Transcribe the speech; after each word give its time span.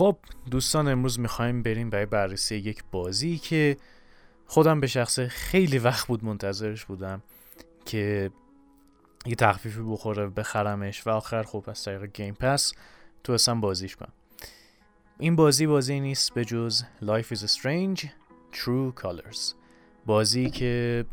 خب 0.00 0.16
دوستان 0.50 0.88
امروز 0.88 1.20
می‌خوایم 1.20 1.62
بریم 1.62 1.90
برای 1.90 2.06
بررسی 2.06 2.56
یک 2.56 2.84
بازی 2.92 3.38
که 3.38 3.76
خودم 4.46 4.80
به 4.80 4.86
شخص 4.86 5.20
خیلی 5.20 5.78
وقت 5.78 6.06
بود 6.06 6.24
منتظرش 6.24 6.84
بودم 6.84 7.22
که 7.84 8.30
یه 9.26 9.34
تخفیفی 9.34 9.80
بخوره 9.80 10.26
بخرمش 10.26 11.06
و 11.06 11.10
آخر 11.10 11.42
خب 11.42 11.64
از 11.66 11.84
طریق 11.84 12.04
گیم 12.04 12.34
پس 12.34 12.72
تو 13.24 13.32
اصلا 13.32 13.54
بازیش 13.54 13.96
کنم. 13.96 14.12
این 15.18 15.36
بازی 15.36 15.66
بازی 15.66 16.00
نیست 16.00 16.34
به 16.34 16.44
جز 16.44 16.82
Life 17.02 17.34
is 17.34 17.38
Strange 17.38 18.00
True 18.52 19.02
Colors. 19.02 19.54
بازی 20.06 20.50
که 20.50 21.04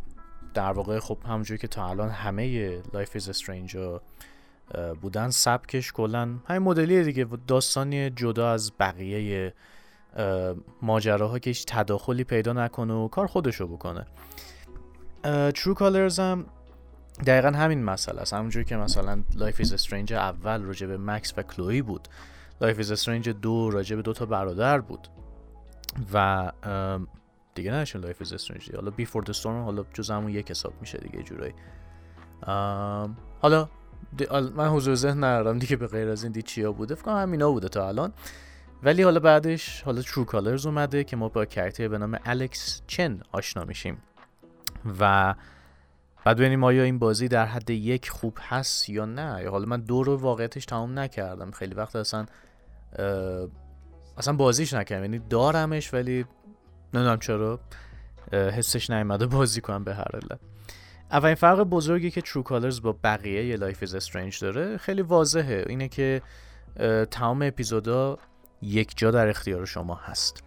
در 0.54 0.72
واقع 0.72 1.00
خب 1.00 1.18
همونجوری 1.26 1.58
که 1.58 1.68
تا 1.68 1.90
الان 1.90 2.10
همه 2.10 2.82
Life 2.82 3.20
is 3.20 3.24
Strange 3.24 3.78
بودن 5.02 5.30
سبکش 5.30 5.92
کلا 5.92 6.36
همین 6.48 6.62
مدلی 6.62 7.04
دیگه. 7.04 7.28
داستانی 7.48 8.10
جدا 8.10 8.52
از 8.52 8.72
بقیه 8.80 9.54
ماجراها 10.82 11.40
که 11.40 11.50
هیچ 11.50 11.66
تداخلی 11.68 12.24
پیدا 12.24 12.54
نکنه 12.54 12.94
و 12.94 13.08
کار 13.08 13.28
خودشو 13.28 13.68
بکنه. 13.68 14.06
True 15.50 15.76
Colors 15.76 16.20
هم 16.20 16.46
دقیقا 17.26 17.48
همین 17.58 17.84
مسئله 17.84 18.22
است. 18.22 18.34
همونجوری 18.34 18.66
که 18.66 18.78
مثلا 18.78 19.24
Life 19.34 19.64
is 19.64 19.68
Strange 19.68 20.12
اول 20.12 20.62
راجع 20.62 20.88
به 20.88 20.98
مکس 20.98 21.34
و 21.38 21.42
کلوی 21.42 21.82
بود. 21.82 22.08
Life 22.64 22.78
is 22.78 23.04
Strange 23.04 23.28
دو 23.28 23.70
راجع 23.70 23.96
به 23.96 24.02
دو 24.02 24.14
تا 24.14 24.26
برادر 24.26 24.82
بود. 24.82 25.08
و 26.14 26.52
دیگه 27.56 27.72
نشون 27.72 28.12
Life 28.12 28.24
is 28.24 28.28
Strange 28.28 28.76
حالا 28.76 28.92
Before 28.92 29.24
the 29.26 29.34
Storm 29.34 29.46
حالا 29.46 29.86
جز 29.94 30.12
همون 30.12 30.32
یک 30.32 30.52
حساب 30.52 30.74
میشه 30.82 30.98
دیگه 30.98 31.24
جورایی. 31.24 31.54
حالا 33.42 33.70
من 34.56 34.70
حضور 34.70 34.96
ذهن 34.96 35.24
ندارم 35.24 35.60
دیگه 35.60 35.76
به 35.76 35.88
غیر 35.88 36.10
از 36.10 36.24
این 36.24 36.32
دیگه 36.32 36.42
چیا 36.42 36.72
بوده. 36.72 36.96
فکر 36.96 37.06
کنم 37.06 37.22
همینا 37.22 37.52
بوده 37.52 37.70
تا 37.70 37.88
الان. 37.88 38.14
ولی 38.84 39.04
حالا 39.04 39.20
بعدش 39.20 39.82
حالا 39.82 40.02
True 40.02 40.26
Colors 40.26 40.66
اومده 40.66 41.04
که 41.04 41.16
ما 41.16 41.30
با 41.30 41.46
character 41.46 41.88
به 41.88 41.98
نام 41.98 42.20
الکس 42.26 42.82
چن 42.88 43.22
آشنا 43.32 43.66
میشیم. 43.66 43.98
و 45.00 45.36
بعد 46.26 46.38
ببینیم 46.38 46.64
آیا 46.64 46.84
این 46.84 47.00
بازی 47.00 47.28
در 47.28 47.46
حد 47.46 47.70
یک 47.70 48.10
خوب 48.10 48.38
هست 48.42 48.90
یا 48.90 49.06
نه. 49.06 49.50
حالا 49.50 49.66
من 49.66 49.82
دو 49.82 50.04
رو 50.04 50.18
واقعیتش 50.18 50.66
تمام 50.66 51.00
نکردم. 51.00 51.52
خیلی 51.52 51.76
وقت 51.76 51.96
اصلا 51.96 52.26
اصلا 54.18 54.34
بازیش 54.34 54.74
نکردم. 54.74 55.04
یعنی 55.04 55.20
دارمش 55.20 55.94
ولی 55.94 56.26
نمی‌دونم 56.94 57.20
چرا 57.20 57.60
حسش 58.32 58.90
نیومده 58.90 59.26
بازی 59.26 59.62
کنم 59.62 59.84
به 59.84 59.96
هر 59.96 60.08
علت. 60.14 60.40
اولین 61.12 61.36
فرق 61.36 61.64
بزرگی 61.64 62.12
که 62.12 62.22
True 62.22 62.44
Colors 62.44 62.82
با 62.82 62.96
بقیه 63.04 63.56
Life 63.56 63.84
Is 63.84 63.96
Strange 63.96 64.40
داره 64.40 64.78
خیلی 64.78 65.02
واضحه 65.02 65.66
اینه 65.70 65.88
که 65.88 66.22
تمام 67.12 67.42
اپیزودا 67.42 68.18
یک 68.62 68.98
جا 68.98 69.12
در 69.12 69.28
اختیار 69.28 69.66
شما 69.66 69.96
هست. 69.96 70.44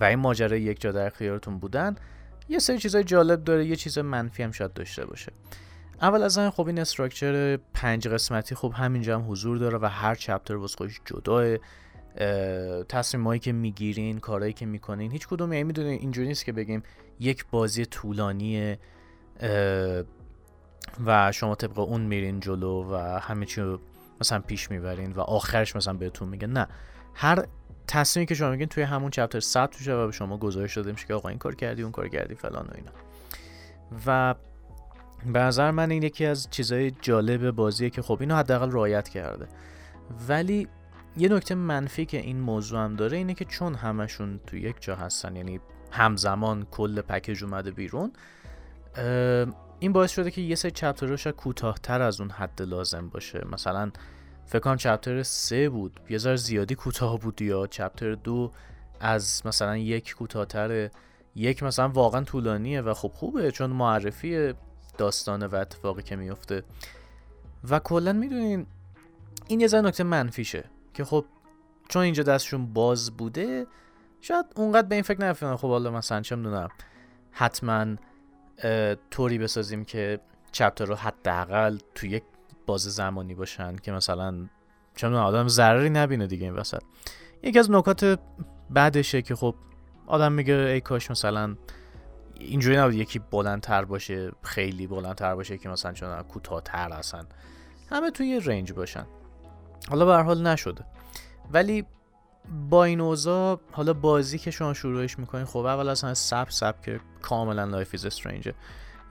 و 0.00 0.04
این 0.04 0.18
ماجرای 0.18 0.62
یک 0.62 0.80
جا 0.80 0.92
در 0.92 1.06
اختیارتون 1.06 1.58
بودن 1.58 1.96
یه 2.48 2.58
سری 2.58 2.78
چیزای 2.78 3.04
جالب 3.04 3.44
داره 3.44 3.66
یه 3.66 3.76
چیز 3.76 3.98
منفی 3.98 4.42
هم 4.42 4.52
شاید 4.52 4.72
داشته 4.72 5.06
باشه. 5.06 5.32
اول 6.02 6.22
از 6.22 6.38
این 6.38 6.50
خب 6.50 6.66
این 6.66 6.78
structure 6.78 7.56
پنج 7.56 8.08
قسمتی 8.08 8.54
خب 8.54 8.72
همینجا 8.76 9.18
هم 9.18 9.30
حضور 9.30 9.58
داره 9.58 9.78
و 9.78 9.86
هر 9.86 10.14
chapter 10.14 10.56
واسه 10.56 10.76
خودش 10.76 11.00
جداه. 11.04 11.56
تصمیمایی 12.88 13.40
که 13.40 13.52
می‌گیرین 13.52 14.18
کارهایی 14.18 14.52
که 14.52 14.66
می‌کنین 14.66 15.12
هیچ 15.12 15.28
کدوم 15.28 15.52
یعنی 15.52 15.64
می‌دونین 15.64 16.00
اینجوری 16.00 16.28
نیست 16.28 16.44
که 16.44 16.52
بگیم 16.52 16.82
یک 17.20 17.46
بازی 17.50 17.86
طولانی 17.86 18.76
و 21.06 21.32
شما 21.32 21.54
طبق 21.54 21.78
اون 21.78 22.00
میرین 22.00 22.40
جلو 22.40 22.92
و 22.92 22.96
همه 22.96 23.46
چی 23.46 23.60
رو 23.60 23.80
مثلا 24.20 24.38
پیش 24.38 24.70
می‌برین 24.70 25.12
و 25.12 25.20
آخرش 25.20 25.76
مثلا 25.76 25.94
بهتون 25.94 26.28
میگه. 26.28 26.46
نه. 26.46 26.68
هر 27.14 27.44
تصمیمی 27.88 28.26
که 28.26 28.34
شما 28.34 28.50
میگین 28.50 28.68
توی 28.68 28.82
همون 28.82 29.10
چپتر 29.10 29.40
ثبت 29.40 29.78
میشه 29.78 29.94
و 29.94 30.06
به 30.06 30.12
شما 30.12 30.38
گزارش 30.38 30.76
داده 30.76 30.92
میشه 30.92 31.06
که 31.06 31.14
آقا 31.14 31.28
این 31.28 31.38
کار 31.38 31.54
کردی 31.54 31.82
اون 31.82 31.92
کار 31.92 32.08
کردی 32.08 32.34
فلان 32.34 32.66
و 32.66 32.70
اینا. 32.74 32.90
و 34.06 34.34
به 35.32 35.38
نظر 35.38 35.70
من 35.70 35.90
این 35.90 36.02
یکی 36.02 36.26
از 36.26 36.48
چیزهای 36.50 36.90
جالب 36.90 37.50
بازیه 37.50 37.90
که 37.90 38.02
خب 38.02 38.16
اینو 38.20 38.36
حداقل 38.36 38.72
رعایت 38.72 39.08
کرده. 39.08 39.48
ولی 40.28 40.68
یه 41.16 41.28
نکته 41.28 41.54
منفی 41.54 42.06
که 42.06 42.18
این 42.18 42.40
موضوع 42.40 42.78
هم 42.78 42.96
داره 42.96 43.16
اینه 43.16 43.34
که 43.34 43.44
چون 43.44 43.74
همشون 43.74 44.40
تو 44.46 44.56
یک 44.56 44.76
جا 44.80 44.96
هستن 44.96 45.36
یعنی 45.36 45.60
همزمان 45.90 46.66
کل 46.70 47.00
پکیج 47.00 47.44
اومده 47.44 47.70
بیرون 47.70 48.12
این 49.78 49.92
باعث 49.92 50.10
شده 50.10 50.30
که 50.30 50.40
یه 50.40 50.54
سری 50.54 50.70
چپترها 50.70 51.32
کوتاهتر 51.32 52.02
از 52.02 52.20
اون 52.20 52.30
حد 52.30 52.62
لازم 52.62 53.08
باشه. 53.08 53.46
مثلا 53.52 53.90
فکر 54.46 54.58
کنم 54.58 54.76
چپتر 54.76 55.22
سه 55.22 55.68
بود. 55.68 56.00
یه 56.08 56.18
ذره 56.18 56.36
زیادی 56.36 56.74
کوتاه 56.74 57.18
بود 57.18 57.42
یا 57.42 57.66
چپتر 57.66 58.14
دو 58.14 58.50
از 59.00 59.42
مثلا 59.44 59.76
یک 59.76 60.14
کوتاهتر 60.14 60.90
یک 61.34 61.62
مثلا 61.62 61.88
واقعا 61.88 62.24
طولانیه 62.24 62.80
و 62.80 62.94
خب 62.94 63.12
خوبه 63.14 63.50
چون 63.50 63.70
معرفی 63.70 64.54
داستانه 64.98 65.46
و 65.46 65.54
اتفاقی 65.54 66.02
که 66.02 66.16
میفته 66.16 66.62
و 67.70 67.78
کلا 67.78 68.12
می‌دونین 68.12 68.66
این 69.48 69.60
یه 69.60 69.66
ذره 69.66 69.80
نکته 69.80 70.04
منفیشه 70.04 70.64
که 70.94 71.04
خب 71.04 71.24
چون 71.88 72.02
اینجا 72.02 72.22
دستشون 72.22 72.72
باز 72.72 73.10
بوده 73.10 73.66
شاید 74.20 74.46
اونقدر 74.56 74.88
به 74.88 74.94
این 74.94 75.04
فکر 75.04 75.20
نفیدن 75.20 75.56
خب 75.56 75.68
حالا 75.68 75.90
مثلا 75.90 76.20
چه 76.20 76.36
می‌دونم 76.36 76.68
حتما 77.30 77.96
طوری 79.10 79.38
بسازیم 79.38 79.84
که 79.84 80.20
چپتر 80.52 80.84
رو 80.84 80.94
حداقل 80.94 81.78
تو 81.94 82.06
یک 82.06 82.22
باز 82.66 82.80
زمانی 82.80 83.34
باشن 83.34 83.76
که 83.76 83.92
مثلا 83.92 84.48
چون 84.94 85.14
آدم 85.14 85.48
ضرری 85.48 85.90
نبینه 85.90 86.26
دیگه 86.26 86.44
این 86.44 86.54
وسط. 86.54 86.82
یکی 87.42 87.58
از 87.58 87.70
نکات 87.70 88.18
بعدشه 88.70 89.22
که 89.22 89.34
خب 89.34 89.54
آدم 90.06 90.32
میگه 90.32 90.54
ای 90.54 90.80
کاش 90.80 91.10
مثلا 91.10 91.56
اینجوری 92.34 92.76
نبود 92.76 92.94
یکی 92.94 93.18
بلندتر 93.18 93.84
باشه 93.84 94.32
خیلی 94.42 94.86
بلندتر 94.86 95.34
باشه 95.34 95.58
که 95.58 95.68
مثلا 95.68 95.92
چون 95.92 96.22
کوتاهتر 96.22 96.92
هستن 96.92 97.26
همه 97.90 98.10
توی 98.10 98.40
رنج 98.40 98.72
باشن. 98.72 99.06
حالا 99.88 100.04
به 100.04 100.22
حال 100.22 100.46
نشده. 100.46 100.84
ولی 101.52 101.84
با 102.70 102.84
این 102.84 103.00
اوضاع 103.00 103.60
حالا 103.72 103.92
بازی 103.92 104.38
که 104.38 104.50
شما 104.50 104.74
شروعش 104.74 105.18
می‌کنین 105.18 105.44
خب 105.44 105.58
اول 105.58 105.88
اصلا 105.88 106.14
سبک 106.14 106.46
سبک 106.50 107.00
کاملا 107.22 107.64
Life 107.64 107.94
Is 107.94 108.06
Strange 108.06 108.48
ه 108.48 108.54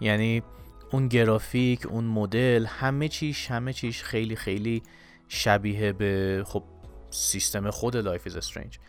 یعنی 0.01 0.43
اون 0.91 1.07
گرافیک 1.07 1.85
اون 1.85 2.03
مدل 2.03 2.65
همه 2.65 3.07
چیش 3.07 3.51
همه 3.51 3.73
چیش 3.73 4.03
خیلی 4.03 4.35
خیلی 4.35 4.83
شبیه 5.27 5.93
به 5.93 6.43
خب 6.47 6.63
سیستم 7.09 7.69
خود 7.69 7.97
Life 7.97 8.27
Is 8.27 8.35
Strange 8.35 8.79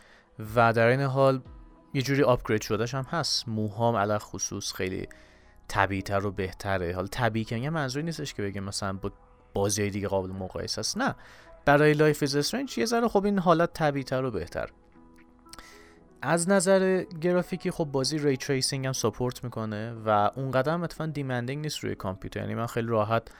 و 0.55 0.73
در 0.73 0.87
این 0.87 1.01
حال 1.01 1.41
یه 1.93 2.01
جوری 2.01 2.23
upgrade 2.23 2.61
شده‌ش 2.61 2.93
هم 2.93 3.03
هست. 3.03 3.47
موهام 3.47 3.95
علی‌الخصوص 3.95 4.73
خیلی 4.73 5.07
طبیعتر 5.67 6.25
و 6.25 6.31
بهتره. 6.31 6.95
حالا 6.95 7.07
طبیعی 7.07 7.45
که 7.45 7.69
منظوری 7.69 8.05
نیستش 8.05 8.33
که 8.33 8.41
بگیم 8.41 8.63
مثلا 8.63 8.93
با 8.93 9.11
بازی 9.53 9.89
دیگه 9.89 10.07
قابل 10.07 10.29
مقایسه 10.29 10.79
است. 10.79 10.97
نه. 10.97 11.15
برای 11.65 11.93
Life 11.93 12.23
Is 12.23 12.35
Strange 12.35 12.77
یه 12.77 12.85
ذره 12.85 13.07
خب 13.07 13.25
این 13.25 13.39
حالت 13.39 13.73
طبیعتر 13.73 14.23
و 14.23 14.31
بهتر. 14.31 14.69
از 16.21 16.49
نظر 16.49 17.03
گرافیکی 17.21 17.71
خب 17.71 17.85
بازی 17.85 18.17
ray 18.17 18.37
tracing 18.37 18.85
هم 18.85 18.93
support 18.93 19.43
می‌کنه 19.43 19.93
و 20.05 20.09
اونقدرم 20.35 20.83
اتفاقا 20.83 21.11
demanding 21.11 21.61
نیست 21.63 21.79
روی 21.79 21.95
کامپیوتر. 21.95 22.39
یعنی 22.39 22.55
من 22.55 22.65
خیلی 22.65 22.87
راحت 22.87 23.31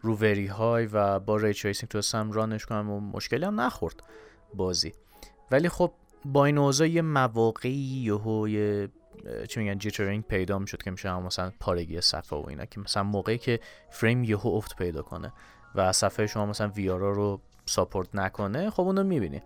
رو 0.00 0.16
very 0.16 0.46
high 0.46 0.86
و 0.86 1.18
با 1.18 1.36
ray 1.36 1.54
tracing 1.54 1.90
تونستم 1.90 2.32
run 2.32 2.52
ش 2.52 2.66
کنم 2.66 2.90
و 2.90 3.00
مشکلی 3.00 3.44
هم 3.44 3.60
نخورد 3.60 4.02
بازی. 4.54 4.92
ولی 5.50 5.68
خب 5.68 5.92
با 6.24 6.44
این 6.44 6.58
اوضاع 6.58 6.88
یه 6.88 7.02
مواقعی 7.02 8.02
یهو 8.04 8.48
یه 8.48 8.88
چی 9.48 9.60
میگن 9.60 9.78
jittering 9.78 10.24
پیدا 10.24 10.58
می‌شد 10.58 10.82
که 10.82 10.90
میشه 10.90 11.18
مثلا 11.18 11.52
پارگی 11.60 12.00
صفحه 12.00 12.38
و 12.38 12.48
اینا 12.48 12.64
که 12.64 12.80
مثلا 12.80 13.02
موقعی 13.02 13.38
که 13.38 13.60
فریم 13.90 14.24
یهو 14.24 14.48
افت 14.48 14.76
پیدا 14.76 15.02
کنه 15.02 15.32
و 15.74 15.92
صفحه 15.92 16.26
شما 16.26 16.46
مثلا 16.46 16.68
VRR 16.68 17.10
رو 17.10 17.40
support 17.66 18.08
نکنه 18.14 18.70
خب 18.70 18.82
اونو 18.82 19.04
می‌بینی. 19.04 19.42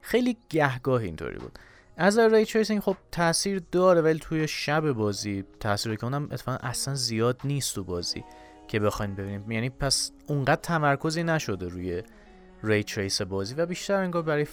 خیلی 0.00 0.36
گهگاه 0.48 1.02
اینطوری 1.02 1.38
بود. 1.38 1.58
از 1.96 2.18
ray 2.18 2.44
tracing 2.44 2.80
خب 2.80 2.96
تاثیر 3.12 3.62
داره 3.72 4.00
ولی 4.00 4.18
توی 4.18 4.48
شب 4.48 4.92
بازی 4.92 5.44
تاثیر 5.60 5.94
که 5.94 6.04
اونم 6.04 6.28
اتفاقا 6.32 6.58
اصلا 6.68 6.94
زیاد 6.94 7.40
نیست 7.44 7.74
تو 7.74 7.84
بازی 7.84 8.24
که 8.68 8.80
بخواین 8.80 9.14
ببینیم. 9.14 9.50
یعنی 9.50 9.70
پس 9.70 10.10
اونقدر 10.26 10.60
تمرکزی 10.60 11.22
نشده 11.22 11.68
روی 11.68 12.02
ray 12.62 12.84
trace 12.84 13.22
بازی 13.22 13.54
و 13.54 13.66
بیشتر 13.66 13.94
انگار 13.94 14.22
برای 14.22 14.46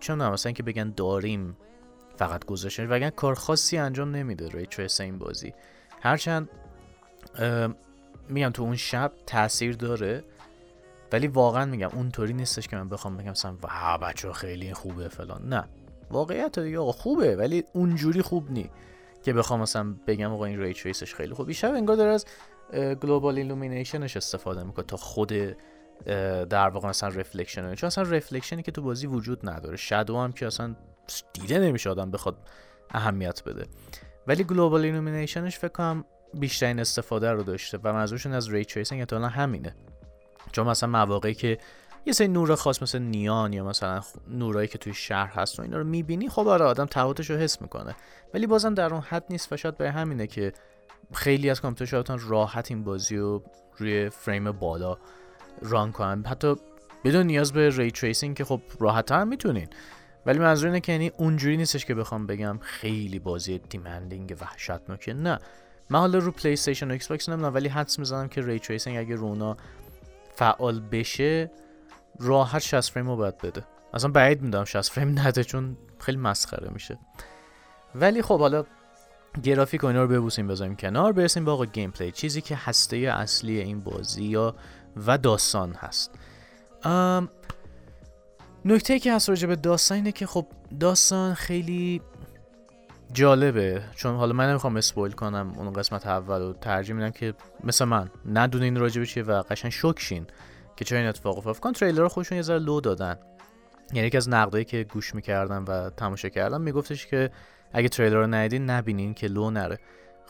چون 0.00 0.28
مثلا 0.28 0.52
که 0.52 0.62
بگن 0.62 0.92
داریم 0.96 1.56
فقط 2.16 2.44
گذاشتن 2.44 2.86
وگرنه 2.86 3.10
کار 3.10 3.34
خاصی 3.34 3.78
انجام 3.78 4.10
نمیده 4.10 4.48
ray 4.48 4.66
trace 4.66 5.00
این 5.00 5.18
بازی. 5.18 5.54
هرچند 6.00 6.48
میگم 8.28 8.50
تو 8.50 8.62
اون 8.62 8.76
شب 8.76 9.12
تاثیر 9.26 9.76
داره 9.76 10.24
ولی 11.14 11.26
واقعا 11.26 11.64
میگم 11.64 11.88
اونطوری 11.92 12.32
نیستش 12.32 12.68
که 12.68 12.76
من 12.76 12.88
بخوام 12.88 13.16
بگم 13.16 13.30
مثلا 13.30 13.56
وا 13.62 13.98
بچه 13.98 14.32
خیلی 14.32 14.74
خوبه 14.74 15.08
فلان. 15.08 15.48
نه. 15.48 15.64
واقعیت 16.10 16.58
دیگه 16.58 16.78
آقا 16.78 16.92
خوبه 16.92 17.36
ولی 17.36 17.64
اونجوری 17.72 18.22
خوب 18.22 18.50
نی 18.50 18.70
که 19.22 19.32
بخوام 19.32 19.60
مثلا 19.60 19.94
بگم 20.06 20.32
آقا 20.32 20.44
این 20.44 20.60
ray 20.60 20.74
خیلی 20.94 21.34
خوب. 21.34 21.46
بیشتر 21.46 21.74
انگار 21.74 21.96
داره 21.96 22.10
از 22.10 22.26
global 23.02 23.38
illumination 23.38 24.05
ش 24.05 24.16
استفاده 24.16 24.62
می‌کنه 24.62 24.84
تا 24.84 24.96
خود 24.96 25.32
در 26.50 26.68
واقع 26.68 26.88
مثلا 26.88 27.08
reflection 27.08 27.74
چون 27.74 27.86
اصلا 27.86 28.04
reflection 28.04 28.57
ی 28.57 28.62
که 28.62 28.72
تو 28.72 28.82
بازی 28.82 29.06
وجود 29.06 29.48
نداره. 29.48 29.76
shadow 29.76 30.18
هم 30.18 30.32
که 30.32 30.46
اصلا 30.46 30.76
دیده 31.32 31.58
نمیشه 31.58 31.90
آدم 31.90 32.10
بخواد 32.10 32.36
اهمیت 32.90 33.44
بده. 33.44 33.66
ولی 34.26 34.44
global 34.44 34.84
illumination 34.84 35.47
ش 35.47 35.58
فکر 35.58 35.72
کنم 35.72 36.04
بیشترین 36.34 36.80
استفاده 36.80 37.32
رو 37.32 37.42
داشته 37.42 37.78
و 37.82 37.92
منظورشون 37.92 38.32
از 38.32 38.50
ray 38.50 38.64
tracing 38.64 39.14
همینه. 39.14 39.74
چون 40.52 40.66
مثلا 40.66 40.88
مواقعی 40.88 41.34
که 41.34 41.58
یه 42.06 42.12
سری 42.12 42.28
نور 42.28 42.54
خاص 42.54 42.82
مثل 42.82 42.98
نئون 42.98 43.52
یا 43.52 43.64
مثلا 43.64 44.00
نورایی 44.28 44.68
که 44.68 44.78
توی 44.78 44.94
شهر 44.94 45.32
هست 45.32 45.58
و 45.58 45.62
اینا 45.62 45.78
رو 45.78 45.84
می‌بینی 45.84 46.28
خب 46.28 46.48
آره 46.48 46.64
آدم 46.64 46.86
تفاوتش 46.86 47.30
رو 47.30 47.36
حس 47.36 47.62
می‌کنه. 47.62 47.94
ولی 48.34 48.46
بازم 48.46 48.74
در 48.74 48.94
اون 48.94 49.02
حد 49.02 49.24
نیست 49.30 49.52
و 49.52 49.56
شاید 49.56 49.76
به 49.76 49.90
همینه 49.90 50.26
که 50.26 50.52
خیلی 51.12 51.50
از 51.50 51.60
کامپیوتر 51.60 52.16
راحت 52.16 52.70
این 52.70 52.84
بازی 52.84 53.16
رو 53.16 53.42
روی 53.76 54.10
فریم 54.10 54.52
بالا 54.52 54.98
run 55.62 55.92
کنن. 55.92 56.24
حتی 56.26 56.56
بدون 57.04 57.26
نیاز 57.26 57.52
به 57.52 57.70
ray 57.70 57.90
tracing 57.90 58.36
که 58.36 58.44
خب 58.44 58.60
راحت 58.80 59.12
هم 59.12 59.28
می‌تونین. 59.28 59.68
ولی 60.26 60.38
منظور 60.38 60.66
اینه 60.66 60.80
که 60.80 60.92
یعنی 60.92 61.10
اونجوری 61.16 61.56
نیستش 61.56 61.84
که 61.84 61.94
بخوام 61.94 62.26
بگم 62.26 62.58
خیلی 62.60 63.18
بازی 63.18 63.58
demanding 63.58 64.36
وحشتناکه. 64.40 65.14
نه. 65.14 65.38
من 65.90 65.98
حالا 65.98 66.18
رو 66.18 66.30
پلی 66.30 66.52
استیشن 66.52 66.88
و 66.88 66.92
ایکس 66.92 67.08
باکس 67.08 67.28
نمی‌دونم 67.28 67.54
ولی 67.54 67.68
حدس 67.68 67.98
می‌زنم 67.98 68.28
که 68.28 68.42
ray 68.42 68.58
tracing 68.58 68.98
اگه 68.98 69.14
رو 69.14 69.35
اونا 69.35 69.56
فعال 70.36 70.80
بشه 70.80 71.50
راحت 72.20 72.62
60 72.62 72.92
فریم 72.92 73.08
رو 73.08 73.16
باید 73.16 73.38
بده. 73.38 73.64
اصلا 73.94 74.10
بعید 74.10 74.42
می‌دونم 74.42 74.64
60 74.64 74.92
فریم 74.92 75.18
نده 75.18 75.44
چون 75.44 75.76
خیلی 75.98 76.18
مسخره 76.18 76.70
میشه. 76.72 76.98
ولی 77.94 78.22
خب 78.22 78.38
حالا 78.38 78.64
گرافیک 79.42 79.84
و 79.84 79.86
اینا 79.86 80.02
رو 80.02 80.08
ببوسیم 80.08 80.46
بذاریم 80.46 80.76
کنار 80.76 81.12
برسیم 81.12 81.44
به 81.44 81.50
آقا 81.50 81.64
gameplay 81.64 82.12
چیزی 82.12 82.40
که 82.40 82.56
هسته 82.56 82.96
اصلی 82.96 83.60
این 83.60 83.80
بازی 83.80 84.24
یا 84.24 84.54
و 84.96 85.18
داستان 85.18 85.72
هست. 85.72 86.10
نکته 88.64 88.98
که 88.98 89.14
هست 89.14 89.28
راجع 89.28 89.46
به 89.46 89.56
داستان 89.56 89.96
اینه 89.96 90.12
که 90.12 90.26
خب 90.26 90.46
داستان 90.80 91.34
خیلی 91.34 92.00
جالبه. 93.12 93.82
چون 93.94 94.16
حالا 94.16 94.32
من 94.32 94.50
نمی‌خوام 94.50 94.76
spoil 94.76 95.12
کنم 95.12 95.52
اون 95.56 95.72
قسمت 95.72 96.06
اول 96.06 96.40
رو. 96.40 96.52
ترجیح 96.52 96.94
میدم 96.94 97.10
که 97.10 97.34
مثل 97.64 97.84
من 97.84 98.10
ندونین 98.32 98.76
راجع 98.76 99.00
به 99.00 99.06
چیه 99.06 99.22
و 99.22 99.42
قشنگ 99.42 99.72
شوکه 99.72 100.04
شین 100.04 100.26
که 100.76 100.84
چه 100.84 100.96
این 100.96 101.06
اتفاق 101.06 101.38
افتاد. 101.38 101.58
کن 101.58 101.72
تریلر 101.72 102.08
خودشون 102.08 102.36
یه 102.36 102.42
ذره 102.42 102.58
لو 102.58 102.80
دادن. 102.80 103.18
یعنی 103.92 104.06
یکی 104.06 104.16
از 104.16 104.28
نقدایی 104.28 104.64
که 104.64 104.84
گوش 104.84 105.14
می‌کردم 105.14 105.64
و 105.68 105.90
تماشا 105.90 106.28
کردم 106.28 106.60
میگفتش 106.60 107.06
که 107.06 107.30
اگه 107.72 107.88
تریلر 107.88 108.16
رو 108.16 108.26
ندیدین 108.26 108.70
نبینین 108.70 109.14
که 109.14 109.28
لو 109.28 109.50
نره. 109.50 109.78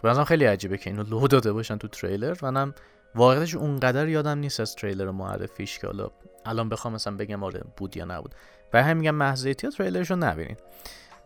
خب 0.03 0.25
خیلی 0.25 0.44
عجیبه 0.44 0.79
که 0.79 0.91
اینو 0.91 1.03
لو 1.03 1.29
داده 1.29 1.53
باشن 1.53 1.76
تو 1.76 1.88
تریلر. 1.88 2.37
منم 2.43 2.75
واقعیتش 3.15 3.55
اونقدر 3.55 4.09
یادم 4.09 4.38
نیست 4.38 4.61
از 4.61 4.75
تریلر 4.75 5.11
معرفیش 5.11 5.79
که 5.79 5.87
حالا 5.87 6.11
الان 6.47 6.69
بخوام 6.69 6.94
مثلا 6.94 7.17
بگم 7.17 7.44
آره 7.44 7.65
بود 7.76 7.97
یا 7.97 8.05
نبود. 8.05 8.35
برای 8.73 8.85
همین 8.85 8.97
میگم 8.97 9.15
محض 9.15 9.47
تریلرش 9.47 10.11
رو 10.11 10.17
نبینین. 10.17 10.56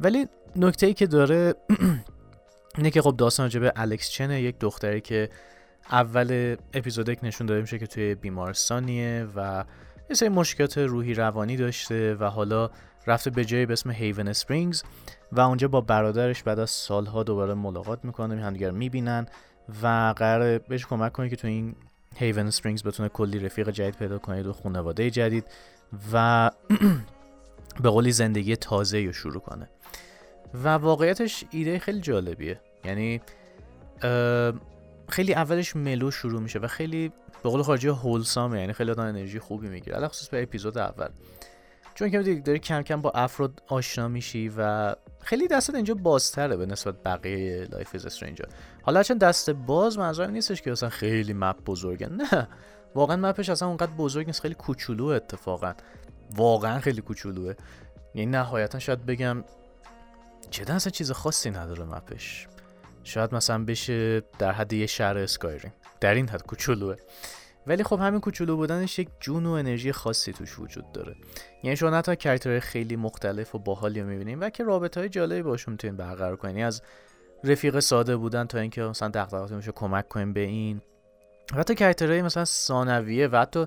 ولی 0.00 0.27
نکته 0.56 0.87
ای 0.87 0.95
که 0.95 1.06
داره 1.06 1.55
اینه 2.77 2.91
که 2.91 3.03
خب 3.03 3.15
داستان 3.19 3.49
به 3.49 3.73
الکس 3.77 4.11
چنه 4.11 4.43
یک 4.43 4.59
دختری 4.59 5.00
که 5.00 5.29
اول 5.91 6.56
اپیزود 6.75 7.11
نشون 7.23 7.47
داده 7.47 7.61
میشه 7.61 7.79
که 7.79 7.87
توی 7.87 8.15
بیمارستانیه 8.15 9.29
و 9.37 9.65
یه 10.11 10.17
سری 10.17 10.29
مشکلات 10.29 10.79
روحی 10.79 11.15
روانی 11.15 11.56
داشته 11.56 12.15
و 12.15 12.25
حالا 12.25 12.71
رفته 13.06 13.31
به 13.31 13.45
جایی 13.45 13.67
به 13.67 13.73
اسم 13.73 13.91
Haven 13.91 14.29
Springs 14.29 14.83
و 15.33 15.41
اونجا 15.41 15.69
با 15.69 15.81
برادرش 15.81 16.43
بعد 16.43 16.59
از 16.59 16.71
سالها 16.71 17.23
دوباره 17.23 17.55
ملاقات 17.55 18.05
می‌کنه 18.05 18.43
همدیگر 18.43 18.71
می‌بینن 18.71 19.27
و 19.83 20.15
قرار 20.17 20.59
بهش 20.59 20.87
کمک 20.87 21.12
کنه 21.12 21.29
که 21.29 21.37
تو 21.37 21.47
این 21.47 21.75
Haven 22.17 22.47
Springs 22.47 22.83
بتونه 22.83 23.09
کلی 23.09 23.39
رفیق 23.39 23.71
جدید 23.71 23.97
پیدا 23.97 24.19
کنه 24.19 24.43
و 24.43 24.53
خانواده 24.53 25.11
جدید 25.11 25.45
و 26.12 26.50
به 27.81 27.91
قولی 27.91 28.12
زندگی 28.12 28.56
تازه 28.56 29.05
رو 29.06 29.12
شروع 29.12 29.41
کنه. 29.41 29.70
و 30.55 30.69
واقعیتش 30.69 31.44
ایده 31.50 31.79
خیلی 31.79 32.00
جالبیه. 32.00 32.61
یعنی 32.85 33.20
خیلی 35.09 35.35
اولش 35.35 35.76
mellow 35.77 36.11
شروع 36.11 36.41
میشه 36.41 36.59
و 36.59 36.67
خیلی 36.67 37.12
به 37.43 37.50
قول 37.50 37.62
خارجی 37.62 37.88
wholesome 37.89 38.53
ه 38.53 38.61
یعنی 38.61 38.73
خیلی 38.73 38.91
آدم 38.91 39.05
انرژی 39.05 39.38
خوبی 39.38 39.69
می‌گیره. 39.69 39.97
علی‌الخصوص 39.97 40.29
به 40.29 40.43
اپیزود 40.43 40.79
اول. 40.79 41.09
چون 41.94 42.11
که 42.11 42.23
داری 42.23 42.59
کم 42.59 42.82
کم 42.82 43.00
با 43.03 43.11
افراد 43.11 43.62
آشنا 43.69 44.09
میشی 44.09 44.53
و 44.56 44.94
خیلی 45.21 45.49
دستت 45.49 45.75
اینجا 45.75 45.94
بازتره 45.94 46.56
به 46.56 46.67
نسبت 46.67 47.03
بقیه 47.03 47.69
Life 47.73 47.95
Is 47.95 48.06
Strange 48.06 48.40
ها 48.40 48.45
حالا 48.82 49.03
چون 49.03 49.19
دست 49.19 49.50
باز 49.50 49.99
منظورم 49.99 50.31
نیستش 50.31 50.62
که 50.62 50.73
اصلا 50.73 50.88
خیلی 50.88 51.32
map 51.33 51.65
بزرگه. 51.67 52.09
نه. 52.09 52.49
واقعا 52.94 53.17
map 53.17 53.36
ش 53.36 53.49
اصلا 53.49 53.69
اونقدر 53.69 53.93
بزرگ 53.93 54.26
نیست 54.26 54.41
خیلی 54.41 54.55
کوچولو 54.55 55.05
اتفاقا. 55.05 55.73
واقعا 56.37 56.81
خیلی 56.81 57.01
کوچولوه. 57.01 57.55
یعنی 58.15 58.31
نهایتا 58.31 58.79
شاید 58.79 59.07
بگم 59.07 59.45
چه 60.51 60.73
اصلا 60.73 60.91
چیز 60.91 61.11
خاصی 61.11 61.51
نداره 61.51 61.85
map 61.85 62.17
ش. 62.17 62.49
شاید 63.05 63.35
مثلا 63.35 63.65
بشه 63.65 64.21
در 64.39 64.53
حد 64.53 64.73
یه 64.73 64.87
شهر 64.87 65.19
Skyrim. 65.19 65.73
در 66.01 66.15
این 66.15 66.29
حد 66.29 66.43
کوچولوه. 66.43 66.97
ولی 67.67 67.85
خب 67.85 68.01
همین 68.01 68.21
کوچولو 68.21 68.57
بودنش 68.57 68.99
یک 68.99 69.09
جون 69.21 69.47
و 69.47 69.51
انرژی 69.51 69.93
خاصی 69.93 70.33
توش 70.33 70.59
وجود 70.59 70.93
داره. 70.93 71.17
یعنی 71.63 71.77
شما 71.77 71.91
حتی 71.91 72.17
character 72.17 72.53
های 72.53 72.61
خیلی 72.61 72.97
مختلف 72.97 73.55
و 73.55 73.59
باحالی 73.59 74.01
رو 74.01 74.41
و 74.41 74.51
که 74.51 74.65
رابطه 74.65 75.01
های 75.01 75.09
جالبی 75.09 75.43
باشون 75.43 75.73
می‌تونین 75.73 75.97
برقرار 75.97 76.37
کنین 76.37 76.57
یعنی 76.57 76.67
از 76.67 76.83
رفیق 77.45 77.81
ساده 77.81 78.17
بودن 78.17 78.45
تا 78.45 78.59
اینکه 78.59 78.83
مثلا 78.83 79.09
دغدغه‌هاتون 79.09 79.57
میشه 79.57 79.73
کمک 79.73 80.09
کنیم 80.09 80.33
به 80.33 80.41
این. 80.41 80.83
و 81.55 81.59
حتی 81.59 81.75
character 81.75 82.14
های 82.14 82.23
مثلا 82.23 82.45
ثانویه 82.45 83.29
و 83.29 83.37
حتی 83.37 83.67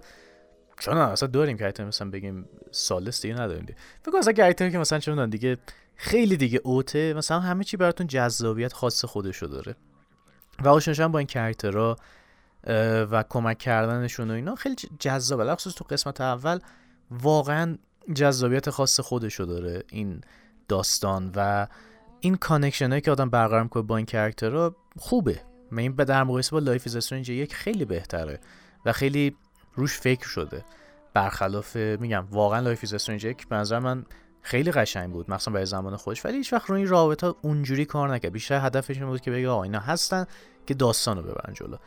چون 0.81 0.97
اصلا 0.97 1.27
داریم 1.27 1.57
character 1.57 1.85
مثلا 1.85 2.09
بگیم 2.09 2.45
soulless 2.71 3.21
دیگه 3.21 3.33
نداریم 3.33 3.65
دیگه. 3.65 3.79
فکر 4.01 4.11
کنم 4.11 4.19
مثلا 4.19 4.33
character 4.33 4.67
ی 4.67 4.71
که 4.71 4.77
مثلا 4.77 4.99
چون 4.99 5.29
دیگه 5.29 5.57
خیلی 5.95 6.37
دیگه 6.37 6.61
out 6.63 7.01
ه 7.01 7.13
مثلا 7.13 7.39
همه 7.39 7.63
چی 7.63 7.77
براتون 7.77 8.07
جذابیت 8.07 8.73
خاص 8.73 9.05
خودشو 9.05 9.45
داره. 9.45 9.75
و 10.63 10.69
آشنا 10.69 10.88
شدن 10.88 11.07
با 11.07 11.19
این 11.19 11.27
character 11.27 11.88
ها 11.88 11.95
و 13.11 13.23
کمک 13.29 13.57
کردنشون 13.57 14.31
و 14.31 14.33
اینا 14.33 14.55
خیلی 14.55 14.75
جذابه 14.99 15.55
خصوص 15.55 15.73
تو 15.73 15.85
قسمت 15.89 16.21
اول 16.21 16.59
واقعا 17.11 17.77
جذابیت 18.15 18.69
خاص 18.69 18.99
خودشو 18.99 19.43
داره 19.43 19.83
این 19.89 20.21
داستان 20.67 21.31
و 21.35 21.67
این 22.19 22.35
connection 22.35 22.99
که 22.99 23.11
آدم 23.11 23.29
برقرار 23.29 23.63
می‌کنه 23.63 23.83
با 23.83 23.97
این 23.97 24.05
character 24.05 24.68
ها 24.68 24.75
خوبه. 24.97 25.41
من 25.71 25.79
این 25.79 25.95
به 25.95 26.05
در 26.05 26.23
مقایسه 26.23 26.51
با 26.51 26.59
Life 26.59 26.95
Is 26.95 27.11
یک 27.11 27.53
خیلی 27.53 27.85
بهتره 27.85 28.39
و 28.85 28.91
خیلی 28.91 29.35
روش 29.75 29.99
فکر 29.99 30.27
شده. 30.27 30.65
برخلاف 31.13 31.75
میگم 31.75 32.27
واقعا 32.31 32.59
Life 32.59 32.83
Is 32.83 32.93
Strange 32.93 33.25
یک 33.25 33.47
به 33.47 33.55
نظر 33.55 33.79
من 33.79 34.05
خیلی 34.41 34.71
قشنگ 34.71 35.11
بود 35.11 35.31
مثلا 35.31 35.53
برای 35.53 35.65
زمان 35.65 35.95
خودش. 35.95 36.25
ولی 36.25 36.37
هیچ 36.37 36.53
وقت 36.53 36.69
روی 36.69 36.81
این 36.81 36.89
رابطه 36.89 37.33
اونجوری 37.41 37.85
کار 37.85 38.13
نکرد. 38.13 38.31
بیشتر 38.31 38.65
هدفش 38.65 38.97
این 38.97 39.05
بود 39.05 39.21
که 39.21 39.31
بگه 39.31 39.49
آقا 39.49 39.63
اینا 39.63 39.79
هستن 39.79 40.25
که 40.65 40.73
داستان 40.73 41.17
رو 41.17 41.23
ببرن 41.23 41.53
جلو. 41.53 41.77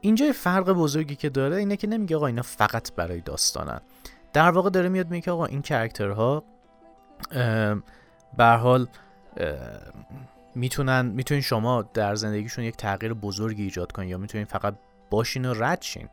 اینجا 0.00 0.32
فرق 0.32 0.72
بزرگی 0.72 1.16
که 1.16 1.28
داره 1.28 1.56
اینه 1.56 1.76
که 1.76 1.86
نمیگه 1.86 2.16
آقا 2.16 2.26
اینا 2.26 2.42
فقط 2.42 2.94
برای 2.94 3.20
داستانن. 3.20 3.80
در 4.32 4.50
واقع 4.50 4.70
داره 4.70 4.88
میاد 4.88 5.10
میگه 5.10 5.32
آقا 5.32 5.46
این 5.46 5.62
character 5.62 6.36
ها 6.36 6.44
به 8.36 8.44
حال 8.44 8.86
می‌تونن 10.54 11.06
می‌تونین 11.06 11.40
شما 11.40 11.82
در 11.82 12.14
زندگیشون 12.14 12.64
یک 12.64 12.76
تغییر 12.76 13.14
بزرگی 13.14 13.62
ایجاد 13.62 13.92
کنین 13.92 14.08
یا 14.08 14.18
می‌تونین 14.18 14.44
فقط 14.44 14.74
باشین 15.10 15.44
و 15.44 15.54
رد 15.54 15.82
شین. 15.82 16.08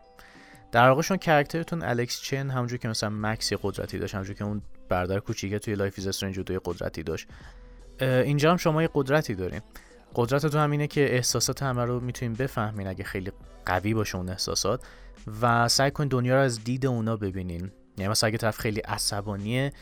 در 0.72 0.90
واقع 0.90 1.02
character 1.18 1.67
تون 1.67 1.84
الکس 1.84 2.22
چن 2.22 2.50
همونجور 2.50 2.80
که 2.80 2.88
مثلا 2.88 3.10
مکس 3.10 3.42
یه 3.42 3.58
قدرتی 3.62 4.00
داشت 4.00 4.16
همونجور 4.16 4.36
که 4.36 4.44
اون 4.44 4.62
برادر 4.90 5.20
کوچیکه 5.20 5.60
توی 5.60 5.76
Life 5.76 6.00
is 6.00 6.08
Strange 6.08 6.40
قدرتی 6.40 7.04
داشت. 7.04 7.28
اینجا 8.02 8.52
هم 8.52 8.58
شما 8.58 8.82
یه 8.82 8.90
قدرتی 8.94 9.36
دارین. 9.36 9.62
قدرتتون 10.16 10.62
هم 10.62 10.72
اینه 10.72 10.88
که 10.88 11.16
احساسات 11.16 11.64
همه 11.64 11.86
رو 11.86 12.00
می‌تونین 12.00 12.34
بفهمین 12.34 12.88
اگه 12.88 13.04
خیلی 13.04 13.32
قوی 13.66 13.94
باشه 13.94 14.18
اون 14.18 14.30
احساسات 14.30 14.84
و 15.42 15.68
سعی 15.68 15.92
کنین 15.92 16.10
دنیا 16.10 16.36
رو 16.36 16.42
از 16.42 16.64
دید 16.64 16.86
اونا 16.86 17.18
ببینین. 17.18 17.72
یعنی 17.98 18.12
مثلا 18.12 18.28
اگه 18.28 18.38
طرف 18.38 18.58
خیلی 18.58 18.80
عصبانیه 18.80 19.74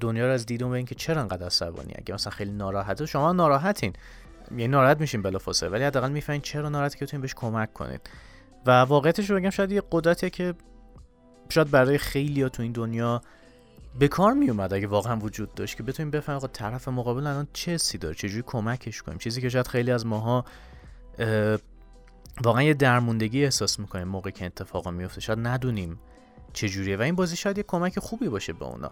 دنیا 0.00 0.26
رو 0.26 0.32
از 0.32 0.46
دید 0.46 0.62
اون 0.62 0.72
ببینین 0.72 0.86
که 0.86 0.94
چرا 0.94 1.20
انقدر 1.20 1.46
عصبانیه. 1.46 1.94
اگه 1.98 2.14
مثلا 2.14 2.30
خیلی 2.30 2.50
ناراحته 2.50 3.06
شما 3.06 3.32
ناراحتین. 3.32 3.92
یعنی 4.50 4.68
ناراحت 4.68 5.00
میشین 5.00 5.22
بلافاصله 5.22 5.68
ولی 5.68 5.84
حداقل 5.84 6.12
می‌فهمین 6.12 6.40
چرا 6.40 6.68
ناراحته 6.68 6.98
که 6.98 7.04
بتونین 7.04 7.20
بهش 7.22 7.34
کمک 7.34 7.72
کنید 7.72 8.00
و 8.66 8.70
واقعیتش 8.70 9.30
رو 9.30 9.36
بگم 9.36 9.50
شاید 9.50 9.72
یه 9.72 9.82
قدرتیه 9.92 10.30
که 10.30 10.54
شاید 11.48 11.70
برای 11.70 11.98
خیلی 11.98 12.48
تو 12.48 12.62
این 12.62 12.72
دنیا 12.72 13.22
به 13.98 14.08
کار 14.08 14.32
می 14.32 14.50
اومد 14.50 14.74
اگه 14.74 14.86
واقعا 14.86 15.16
وجود 15.16 15.54
داشت 15.54 15.76
که 15.76 15.82
بتونیم 15.82 16.10
بفهمیم 16.10 16.36
آقا 16.36 16.46
طرف 16.46 16.88
مقابل 16.88 17.26
الان 17.26 17.48
چه 17.52 17.76
سی 17.76 17.98
داره 17.98 18.14
چجوری 18.14 18.42
کمکش 18.46 19.02
کنیم. 19.02 19.18
چیزی 19.18 19.40
که 19.40 19.48
شاید 19.48 19.66
خیلی 19.66 19.90
از 19.90 20.06
ماها 20.06 20.44
واقعا 22.42 22.62
یه 22.62 22.74
درموندگی 22.74 23.44
احساس 23.44 23.78
می‌کنیم 23.78 24.08
موقع 24.08 24.30
که 24.30 24.46
اتفاقا 24.46 24.90
میفته 24.90 25.20
شاید 25.20 25.38
ندونیم 25.42 26.00
چجوریه 26.52 26.96
و 26.96 27.00
این 27.02 27.14
بازی 27.14 27.36
شاید 27.36 27.58
یه 27.58 27.64
کمک 27.68 27.98
خوبی 27.98 28.28
باشه 28.28 28.52
به 28.52 28.64
اونا. 28.64 28.90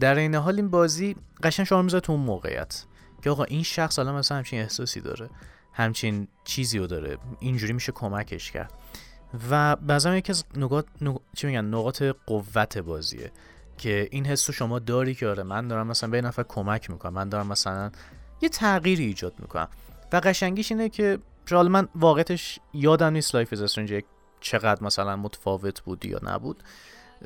در 0.00 0.14
این 0.14 0.34
حال 0.34 0.56
این 0.56 0.68
بازی 0.68 1.16
قشن 1.42 1.64
شما 1.64 1.82
می‌ذاره 1.82 2.00
تو 2.00 2.12
اون 2.12 2.22
موقعیت 2.22 2.84
که 3.22 3.30
آقا 3.30 3.44
این 3.44 3.62
شخص 3.62 3.98
الان 3.98 4.14
مثلا 4.14 4.38
همچین 4.38 4.60
احساسی 4.60 5.00
داره. 5.00 5.30
همچین 5.72 6.28
چیزی 6.44 6.78
رو 6.78 6.86
داره. 6.86 7.18
اینجوری 7.40 7.72
میشه 7.72 7.92
کمکش 7.92 8.50
کرد. 8.50 8.72
و 9.50 9.76
بعضا 9.76 10.16
یکی 10.16 10.32
از 10.32 10.44
نقاط 10.56 10.86
چی 11.36 11.46
میگن؟ 11.46 11.64
نقاط 11.64 12.02
قوت 12.02 12.78
بازیه. 12.78 13.32
که 13.78 14.08
این 14.10 14.26
حس 14.26 14.50
شما 14.50 14.78
داری 14.78 15.14
که 15.14 15.28
آره 15.28 15.42
من 15.42 15.68
دارم 15.68 15.86
مثلا 15.86 16.10
یه 16.10 16.20
نفر 16.20 16.42
کمک 16.42 16.90
می‌کنم. 16.90 17.12
من 17.12 17.28
دارم 17.28 17.46
مثلا 17.46 17.90
یه 18.40 18.48
تغییری 18.48 19.04
ایجاد 19.04 19.34
می‌کنم. 19.38 19.68
و 20.12 20.16
قشنگیش 20.24 20.72
اینه 20.72 20.88
که 20.88 21.18
حالا 21.50 21.68
من 21.68 21.88
واقعیتش 21.94 22.58
یادم 22.74 23.12
نیست 23.12 23.34
Life 23.34 23.52
is 23.52 23.62
Strange 23.62 24.04
چقدر 24.40 24.84
مثلا 24.84 25.16
متفاوت 25.16 25.80
بود 25.80 26.04
یا 26.04 26.20
نبود 26.22 26.62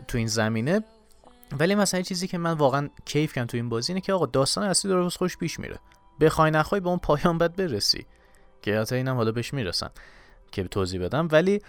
تو 0.08 0.18
این 0.18 0.26
زمینه. 0.26 0.84
ولی 1.58 1.74
مثلا 1.74 2.02
چیزی 2.02 2.28
که 2.28 2.38
من 2.38 2.52
واقعا 2.52 2.88
کیف 3.04 3.32
کردم 3.32 3.46
تو 3.46 3.56
این 3.56 3.68
بازی 3.68 3.92
اینه 3.92 4.00
که 4.00 4.12
آقا 4.12 4.26
داستان 4.26 4.64
اصلی 4.64 4.88
داره 4.88 5.08
خودش 5.08 5.36
پیش 5.36 5.60
میره. 5.60 5.78
بخوای 6.20 6.50
نخوای 6.50 6.80
به 6.80 6.88
اون 6.88 6.98
پایان 6.98 7.38
بد 7.38 7.56
برسی. 7.56 8.06
که 8.64 8.78
حتی 8.78 8.94
اینم 8.94 9.16
حالا 9.16 9.32
بهش 9.32 9.54
می‌رسم 9.54 9.90
که 10.52 10.64
توضیح 10.64 11.04
بدم. 11.04 11.28
ولی 11.32 11.60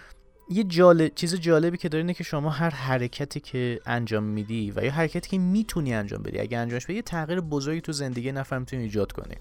یه 0.50 0.64
جالب 0.64 1.14
چیز 1.14 1.34
جالبی 1.34 1.76
که 1.76 1.88
داره 1.88 2.02
اینه 2.02 2.14
که 2.14 2.24
شما 2.24 2.50
هر 2.50 2.70
حرکتی 2.70 3.40
که 3.40 3.80
انجام 3.86 4.22
میدی 4.24 4.72
و 4.76 4.84
یا 4.84 4.92
حرکتی 4.92 5.30
که 5.30 5.38
می‌تونی 5.38 5.94
انجام 5.94 6.22
بدی 6.22 6.38
اگه 6.38 6.58
انجامش 6.58 6.84
بدی 6.84 6.94
یه 6.94 7.02
تغییر 7.02 7.40
بزرگی 7.40 7.80
تو 7.80 7.92
زندگی 7.92 8.32
نفر 8.32 8.58
می‌تونی 8.58 8.82
ایجاد 8.82 9.12
کنی. 9.12 9.34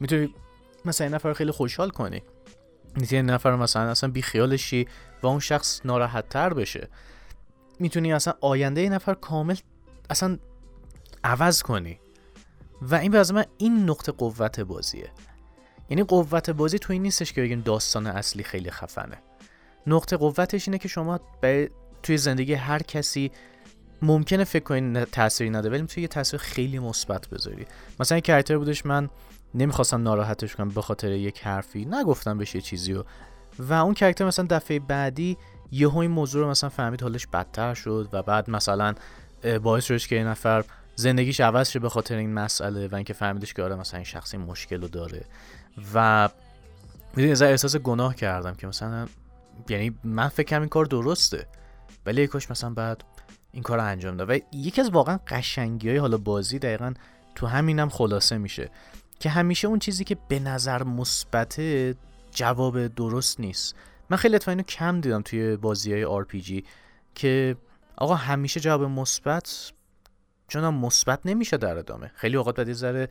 می‌تونی 0.00 0.34
مثلا 0.84 1.04
این 1.04 1.14
نفر 1.14 1.32
خیلی 1.32 1.50
خوشحال 1.50 1.90
کنی. 1.90 2.22
می‌تونی 2.96 3.22
نفر 3.22 3.56
مثلا 3.56 3.82
اصلا 3.82 4.10
بی 4.10 4.22
خیالشی 4.22 4.88
و 5.22 5.26
اون 5.26 5.40
شخص 5.40 5.80
ناراحت 5.84 6.28
تر 6.28 6.54
بشه. 6.54 6.88
می‌تونی 7.78 8.12
اصلا 8.12 8.34
آینده 8.40 8.80
این 8.80 8.92
نفر 8.92 9.14
کامل 9.14 9.56
اصلا 10.10 10.38
عوض 11.24 11.62
کنی. 11.62 12.00
و 12.82 12.94
این 12.94 13.10
به 13.10 13.32
من 13.32 13.44
این 13.58 13.90
نقطه 13.90 14.12
قوت 14.12 14.60
بازیه. 14.60 15.10
یعنی 15.90 16.02
قوت 16.02 16.50
بازی 16.50 16.78
تو 16.78 16.92
این 16.92 17.02
نیستش 17.02 17.32
که 17.32 17.42
بگیم 17.42 17.60
داستان 17.60 18.06
اصلی 18.06 18.42
خیلی 18.42 18.70
خفنه. 18.70 19.18
نقطه 19.86 20.16
قوتش 20.16 20.68
اینه 20.68 20.78
که 20.78 20.88
شما 20.88 21.20
توی 22.02 22.16
زندگی 22.16 22.54
هر 22.54 22.82
کسی 22.82 23.32
ممکنه 24.02 24.44
فکر 24.44 24.64
کنین 24.64 25.04
تأثیری 25.04 25.50
نده 25.50 25.70
ولی 25.70 25.82
می‌تونی 25.82 26.02
یه 26.02 26.08
تاثیر 26.08 26.40
خیلی 26.40 26.78
مثبت 26.78 27.28
بذاری. 27.28 27.66
مثلا 28.00 28.20
کرکتر 28.20 28.58
بودش 28.58 28.86
من 28.86 29.08
نمی‌خواستم 29.54 30.02
ناراحتش 30.02 30.56
کنم 30.56 30.68
به 30.68 30.82
خاطر 30.82 31.12
یک 31.12 31.40
حرفی 31.40 31.84
نگفتم 31.84 32.38
بهش 32.38 32.54
یه 32.54 32.60
چیزی 32.60 32.92
و 32.92 33.04
و 33.58 33.72
اون 33.72 33.94
کرکتر 33.94 34.24
مثلا 34.24 34.46
دفعه 34.50 34.78
بعدی 34.78 35.36
یهو 35.72 35.98
این 35.98 36.10
موضوع 36.10 36.44
رو 36.44 36.50
مثلا 36.50 36.70
فهمید 36.70 37.02
حالش 37.02 37.26
بدتر 37.26 37.74
شد 37.74 38.08
و 38.12 38.22
بعد 38.22 38.50
مثلا 38.50 38.94
باعث 39.62 39.84
شدش 39.84 40.08
که 40.08 40.16
این 40.16 40.26
نفر 40.26 40.64
زندگیش 40.98 41.40
عوض 41.40 41.70
شه 41.70 41.78
به 41.78 41.88
خاطر 41.88 42.16
این 42.16 42.34
مسئله 42.34 42.88
و 42.88 42.94
اینکه 42.94 43.12
فهمیدش 43.12 43.54
که 43.54 43.62
آره 43.62 43.74
مثلا 43.74 43.98
این 43.98 44.04
شخصی 44.04 44.36
مشکل 44.36 44.80
رو 44.80 44.88
داره. 44.88 45.24
و 45.94 46.28
می‌دونی 47.10 47.32
از 47.32 47.42
احساس 47.42 47.76
گناه 47.76 48.14
کردم 48.14 48.54
که 48.54 48.66
مثلا 48.66 49.06
یعنی 49.68 49.98
من 50.04 50.28
فکرم 50.28 50.60
این 50.60 50.68
کار 50.68 50.84
درسته 50.84 51.46
ولی 52.06 52.26
کاش 52.26 52.50
مثلا 52.50 52.70
بعد 52.70 53.04
این 53.52 53.62
کار 53.62 53.78
رو 53.78 53.84
انجام 53.84 54.16
داد. 54.16 54.30
و 54.30 54.38
یکی 54.52 54.80
از 54.80 54.90
واقعا 54.90 55.18
قشنگی 55.28 55.88
های 55.88 55.98
حالا 55.98 56.16
بازی 56.16 56.58
دقیقا 56.58 56.94
تو 57.34 57.46
همینم 57.46 57.88
خلاصه 57.88 58.38
میشه 58.38 58.70
که 59.20 59.30
همیشه 59.30 59.68
اون 59.68 59.78
چیزی 59.78 60.04
که 60.04 60.16
به 60.28 60.38
نظر 60.38 60.82
مثبت 60.82 61.60
جواب 62.30 62.86
درست 62.86 63.40
نیست. 63.40 63.74
من 64.10 64.16
خیلی 64.16 64.34
اتفاقا 64.34 64.52
اینو 64.52 64.62
کم 64.62 65.00
دیدم 65.00 65.22
توی 65.22 65.56
بازی 65.56 65.92
های 65.92 66.24
RPG 66.24 66.64
که 67.14 67.56
آقا 67.96 68.14
همیشه 68.14 68.60
جواب 68.60 68.82
مثبت 68.82 69.72
چون 70.48 70.74
مثبت 70.74 71.20
نمیشه 71.24 71.56
در 71.56 71.78
ادامه. 71.78 72.10
خیلی 72.14 72.36
اوقات 72.36 72.56
باید 72.56 72.72
ذره 72.72 73.08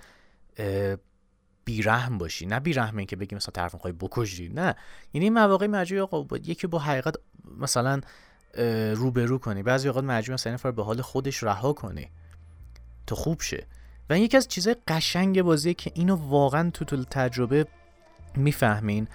بیرحم 1.66 2.18
باشی. 2.18 2.46
نه 2.46 2.60
بیرحم 2.60 3.06
که 3.06 3.16
بگی 3.16 3.36
مثلا 3.36 3.52
طرف 3.52 3.74
می‌خوای 3.74 3.94
بکشی. 3.94 4.50
نه. 4.50 4.76
یعنی 5.14 5.26
این 5.26 5.34
مواقع 5.34 5.68
مجبوری 5.68 6.02
آقا 6.02 6.38
یکی 6.38 6.68
با 6.68 6.80
حقیقت 6.80 7.16
مثلا 7.58 8.02
روبرو 8.94 9.38
کنی. 9.38 9.64
بعضی 9.64 9.88
اوقات 9.88 10.04
مجبور 10.04 10.34
مثلا 10.34 10.54
نفر 10.54 10.72
به 10.72 10.84
حال 10.84 11.02
خودش 11.02 11.44
رها 11.44 11.74
کنی 11.74 12.10
تو 13.08 13.16
خوب 13.16 13.42
شه. 13.42 13.66
و 14.10 14.14
این 14.14 14.24
یکی 14.24 14.38
از 14.38 14.48
چیزهای 14.48 14.76
قشنگ 14.88 15.42
بازیه 15.42 15.74
که 15.74 15.92
اینو 15.96 16.16
واقعا 16.16 16.70
تو 16.70 16.86
طول 16.86 17.04
تجربه 17.04 17.68
می‌فهمین. 18.36 19.08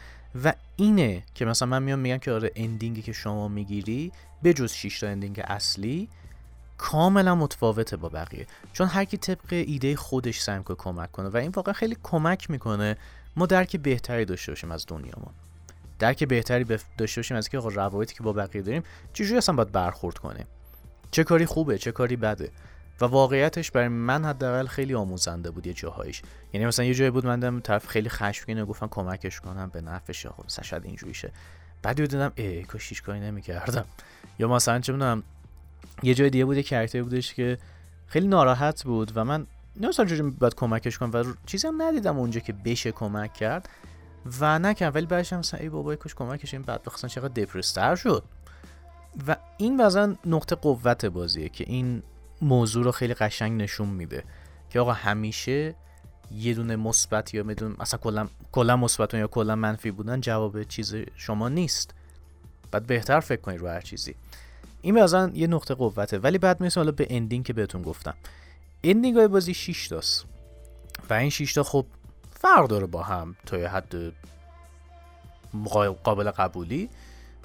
و 0.45 0.55
اینه 0.77 1.23
که 1.35 1.45
مثلا 1.45 1.69
من 1.69 1.83
میام 1.83 1.99
میگم 1.99 2.19
که 2.19 2.33
آره 2.33 2.53
اندینگی 2.57 3.03
که 3.03 3.13
شما 3.13 3.49
می‌گیری 3.49 4.13
به 4.43 4.53
جز 4.53 4.73
6 4.73 5.01
تا 5.01 5.07
اندینگ 5.07 5.41
اصلی 5.45 6.09
کاملا 6.83 7.35
متفاوته 7.35 7.97
با 7.97 8.09
بقیه. 8.09 8.47
چون 8.73 8.87
هر 8.89 9.05
کی 9.05 9.17
طبق 9.17 9.49
ایده 9.51 9.97
خودش 9.97 10.41
سعی 10.41 10.63
کنه 10.63 10.77
کمک 10.77 11.13
کنه 11.13 11.29
و 11.29 11.37
این 11.37 11.51
واقعا 11.51 11.75
خیلی 11.75 11.97
کمک 12.03 12.51
می‌کنه 12.51 12.97
ما 13.37 13.47
درک 13.47 13.77
بهتری 13.77 14.25
داشته 14.25 14.53
باشیم 14.53 14.71
از 14.73 14.85
دنیامون. 14.89 15.33
درک 15.99 16.25
بهتری 16.25 16.79
داشته 16.99 17.19
باشیم 17.19 17.37
از 17.37 17.49
که 17.49 17.59
آقا 17.59 17.69
روابطی 17.69 18.15
که 18.15 18.23
با 18.23 18.33
بقیه 18.33 18.63
داریم 18.63 18.83
چجوری 19.13 19.37
اصلا 19.37 19.55
باید 19.55 19.73
برخورد 19.73 20.19
کنیم؟ 20.19 20.47
چه 21.11 21.25
کاری 21.25 21.47
خوبه 21.47 21.79
چه 21.79 21.93
کاری 21.93 22.17
بده؟ 22.17 22.51
و 23.01 23.05
واقعیتش 23.05 23.71
برای 23.71 23.89
من 23.89 24.25
حداقل 24.25 24.67
خیلی 24.67 24.95
آموزنده 24.95 25.51
بود 25.51 25.67
یه 25.67 25.73
جاهایش. 25.73 26.23
یعنی 26.53 26.67
مثلا 26.67 26.85
یه 26.85 26.95
جایی 26.95 27.11
بود 27.11 27.27
من 27.27 27.41
دم 27.41 27.61
طرف 27.61 27.87
خیلی 27.87 28.09
خشمگین 28.09 28.63
و 28.63 28.67
گفتم 28.67 28.89
کمکش 28.89 29.41
کنم 29.41 29.71
به 29.73 29.81
نفعش. 29.81 30.27
آقا 30.27 30.43
مثلا 30.47 30.63
شاید 30.65 30.85
اینجوری 30.85 31.15
شه 31.15 31.33
بعد 31.83 31.97
دیدم 31.97 32.33
ای 32.35 32.63
کاش 32.63 32.89
هیچ 32.89 33.03
کاری 33.03 33.21
نمی‌کردم. 33.21 33.85
یا 34.39 34.49
مثلا 34.49 34.81
چه 34.81 34.93
می‌دونم 34.93 35.23
یه 36.03 36.15
جای 36.15 36.31
دیگه 36.31 36.45
بود 36.45 36.57
یه 36.57 36.63
کرکتر 36.63 37.03
بودش 37.03 37.35
که 37.35 37.59
خیلی 38.07 38.29
ناراحت 38.29 38.85
بود 38.85 39.13
و 39.15 39.25
من 39.25 39.47
نمیستم 39.81 40.05
چجوری 40.05 40.23
باید 40.23 40.55
کمکش 40.55 40.99
کنم 40.99 41.11
و 41.13 41.25
چیزی 41.47 41.67
هم 41.67 41.83
ندیدم 41.83 42.19
اونجا 42.19 42.41
که 42.41 42.53
بشه 42.53 42.93
کمک 42.93 43.35
کرد 43.35 43.69
و 44.41 44.59
نکردم 44.59 44.95
ولی 44.95 45.07
بعدش 45.07 45.33
هم 45.33 45.43
ای 45.61 45.69
بابای 45.69 45.97
کاش 45.97 46.15
کمکش 46.15 46.55
این 46.55 46.63
بعد 46.63 46.83
بخصن 46.83 47.09
چقدر 47.09 47.43
دپرستر 47.43 47.95
شد. 47.97 48.25
و 49.29 49.37
این 49.59 49.81
وزن 49.81 50.19
نقطه 50.27 50.55
قوت 50.55 51.05
بازیه 51.05 51.49
که 51.49 51.65
این 51.69 52.03
موضوع 52.43 52.85
رو 52.85 52.93
خیلی 52.93 53.15
قشنگ 53.15 53.63
نشون 53.63 53.89
میده 53.89 54.25
که 54.71 54.81
آقا 54.81 54.93
همیشه 54.93 55.75
یه 56.31 56.55
دونه 56.55 56.77
مثبت 56.77 57.35
یا 57.35 57.43
میدون 57.43 57.77
اصلا 57.81 57.99
کلا 57.99 58.29
کلا 58.53 58.77
مثبت 58.77 59.15
یا 59.15 59.27
کلا 59.27 59.57
منفی 59.57 59.91
بودن 59.91 60.21
جواب 60.21 60.63
چیز 60.63 60.95
شما 61.17 61.49
نیست. 61.49 61.95
باید 62.71 62.87
بهتر 62.87 63.21
فکر 63.21 63.41
کنید 63.41 63.61
رو 63.61 63.69
هر 63.69 63.81
چیزی. 63.81 64.15
این 64.83 65.03
مثلا 65.03 65.31
یه 65.35 65.47
نقطه 65.47 65.75
قوته. 65.75 66.19
ولی 66.19 66.39
بعد 66.39 66.61
می‌رسیم 66.61 66.81
حالا 66.81 66.93
به 66.93 67.07
ending 67.11 67.45
که 67.45 67.53
بهتون 67.53 67.83
گفتم. 67.83 68.15
ending 68.85 69.17
های 69.17 69.29
بازی 69.29 69.55
6 69.55 69.89
تاست. 69.89 70.25
و 71.11 71.15
این 71.15 71.31
6 71.31 71.53
تا 71.53 71.63
خب 71.63 71.87
فرق 72.31 72.67
داره 72.69 72.87
با 72.87 73.03
هم 73.03 73.37
تا 73.47 73.59
یه 73.59 73.69
حد 73.69 74.13
قابل 76.05 76.31
قبولی. 76.31 76.89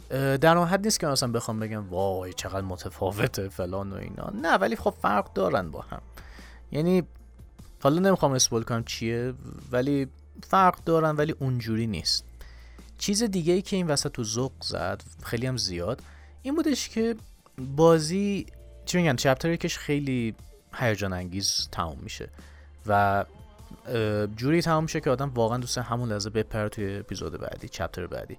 در 0.09 0.57
اون 0.57 0.67
حد 0.67 0.85
نیست 0.85 0.99
که 0.99 1.07
مثلا 1.07 1.31
بخوام 1.31 1.59
بگم 1.59 1.89
وای 1.89 2.33
چقدر 2.33 2.61
متفاوته 2.61 3.49
فلان 3.49 3.93
و 3.93 3.95
اینا. 3.95 4.29
نه 4.41 4.53
ولی 4.53 4.75
خب 4.75 4.93
فرق 5.01 5.33
دارن 5.33 5.71
با 5.71 5.81
هم. 5.81 6.01
یعنی 6.71 7.03
حالا 7.83 7.99
نمی‌خوام 7.99 8.31
اسپول 8.31 8.63
کنم 8.63 8.83
چیه 8.83 9.33
ولی 9.71 10.07
فرق 10.49 10.83
دارن 10.83 11.15
ولی 11.15 11.35
اونجوری 11.39 11.87
نیست. 11.87 12.23
چیز 12.97 13.23
دیگه 13.23 13.53
ای 13.53 13.61
که 13.61 13.75
این 13.75 13.87
وسط 13.87 14.11
تو 14.11 14.23
ذوق 14.23 14.51
زد 14.61 15.03
خیلی 15.23 15.47
هم 15.47 15.57
زیاد. 15.57 16.01
این 16.47 16.55
بودش 16.55 16.89
که 16.89 17.15
بازی 17.57 18.45
چی 18.85 18.97
میگن 18.97 19.15
چپتر 19.15 19.51
یکش 19.51 19.77
خیلی 19.77 20.35
هیجان 20.73 21.13
انگیز 21.13 21.69
تموم 21.71 21.97
میشه 22.01 22.29
و 22.85 23.25
جوری 24.35 24.61
تمام 24.61 24.83
میشه 24.83 25.01
که 25.01 25.09
آدم 25.09 25.29
واقعا 25.29 25.57
دوست 25.57 25.77
همون 25.77 26.11
لحظه 26.11 26.29
بپره 26.29 26.69
توی 26.69 26.97
اپیزود 26.97 27.39
بعدی 27.39 27.69
چپتر 27.69 28.07
بعدی. 28.07 28.37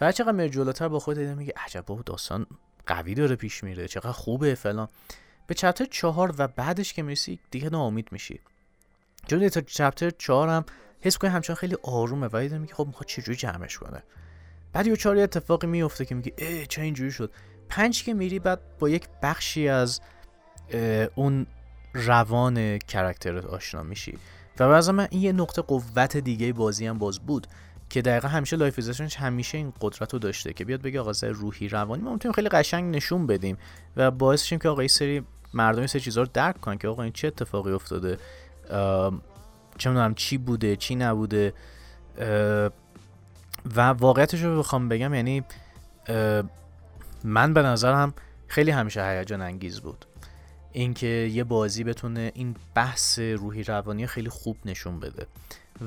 و 0.00 0.12
چقدر 0.12 0.32
میره 0.32 0.48
جلوتر 0.48 0.88
با 0.88 0.98
خود 0.98 1.18
میگه 1.18 1.52
عجب 1.56 1.84
بابا 1.86 2.02
داستان 2.06 2.46
قوی 2.86 3.14
داره 3.14 3.36
پیش 3.36 3.64
میره 3.64 3.88
چقدر 3.88 4.12
خوبه 4.12 4.54
فلان. 4.54 4.88
به 5.46 5.54
چپتر 5.54 5.84
چهار 5.84 6.34
و 6.38 6.48
بعدش 6.48 6.92
که 6.92 7.02
می‌رسی 7.02 7.38
دیگه 7.50 7.70
ناامید 7.70 8.08
میشی. 8.12 8.40
چون 9.26 9.48
تا 9.48 9.60
چپتر 9.60 10.10
چهار 10.10 10.48
هم 10.48 10.64
حس 11.00 11.18
کنی 11.18 11.30
همچنان 11.30 11.56
خیلی 11.56 11.76
آرومه 11.82 12.26
و 12.26 12.58
میگه 12.58 12.74
خب 12.74 12.86
می‌خواد 12.86 13.06
چجوری 13.06 13.36
جمعش 13.36 13.78
کنه. 13.78 14.02
بعد 14.74 14.86
یه 14.86 14.96
چهار 14.96 15.18
اتفاقی 15.18 15.66
میفته 15.66 16.04
که 16.04 16.14
میگه 16.14 16.32
ای 16.38 16.66
چه 16.66 16.82
اینجوری 16.82 17.10
شد؟ 17.10 17.30
پنج 17.68 18.04
که 18.04 18.14
میری 18.14 18.38
بعد 18.38 18.60
با 18.78 18.88
یک 18.88 19.08
بخشی 19.22 19.68
از 19.68 20.00
اون 21.14 21.46
روان 21.94 22.78
کرکترت 22.78 23.44
آشنا 23.44 23.82
میشی. 23.82 24.18
و 24.58 24.68
بعضا 24.68 24.92
من 24.92 25.08
این 25.10 25.22
یه 25.22 25.32
نقطه 25.32 25.62
قوت 25.62 26.16
دیگه 26.16 26.52
بازی 26.52 26.86
هم 26.86 26.98
باز 26.98 27.20
بود 27.20 27.46
که 27.90 28.02
دقیقا 28.02 28.28
همیشه 28.28 28.56
Life 28.56 29.00
همیشه 29.16 29.58
این 29.58 29.72
قدرت 29.80 30.12
رو 30.12 30.18
داشته 30.18 30.52
که 30.52 30.64
بیاد 30.64 30.82
بگه 30.82 31.00
آقا 31.00 31.12
روحی 31.22 31.68
روانی 31.68 32.02
ما 32.02 32.12
می‌تونیم 32.12 32.34
خیلی 32.34 32.48
قشنگ 32.48 32.96
نشون 32.96 33.26
بدیم. 33.26 33.58
و 33.96 34.10
باعث 34.10 34.42
شیم 34.42 34.58
که 34.58 34.68
آقا 34.68 34.80
این 34.80 34.88
سری 34.88 35.22
مردم 35.54 35.86
سری 35.86 36.00
چیزا 36.00 36.22
رو 36.22 36.28
درک 36.32 36.60
کنن 36.60 36.78
که 36.78 36.88
آقا 36.88 37.02
این 37.02 37.12
چه 37.12 37.28
اتفاقی 37.28 37.72
افتاده؟ 37.72 38.18
چه 39.78 39.90
می‌دونم 39.90 40.14
چی 40.14 40.38
بوده 40.38 40.76
چی 40.76 40.94
نبوده؟ 40.94 41.52
و 43.76 43.80
واقعیتش 43.80 44.42
رو 44.42 44.58
بخوام 44.58 44.88
بگم 44.88 45.14
یعنی 45.14 45.44
من 47.24 47.54
به 47.54 47.62
نظرم 47.62 48.14
خیلی 48.46 48.70
همیشه 48.70 49.04
هیجان 49.04 49.40
انگیز 49.40 49.80
بود. 49.80 50.04
اینکه 50.72 51.06
یه 51.06 51.44
بازی 51.44 51.84
بتونه 51.84 52.32
این 52.34 52.56
بحث 52.74 53.18
روحی 53.18 53.62
روانی 53.62 54.06
خیلی 54.06 54.28
خوب 54.28 54.56
نشون 54.64 55.00
بده. 55.00 55.26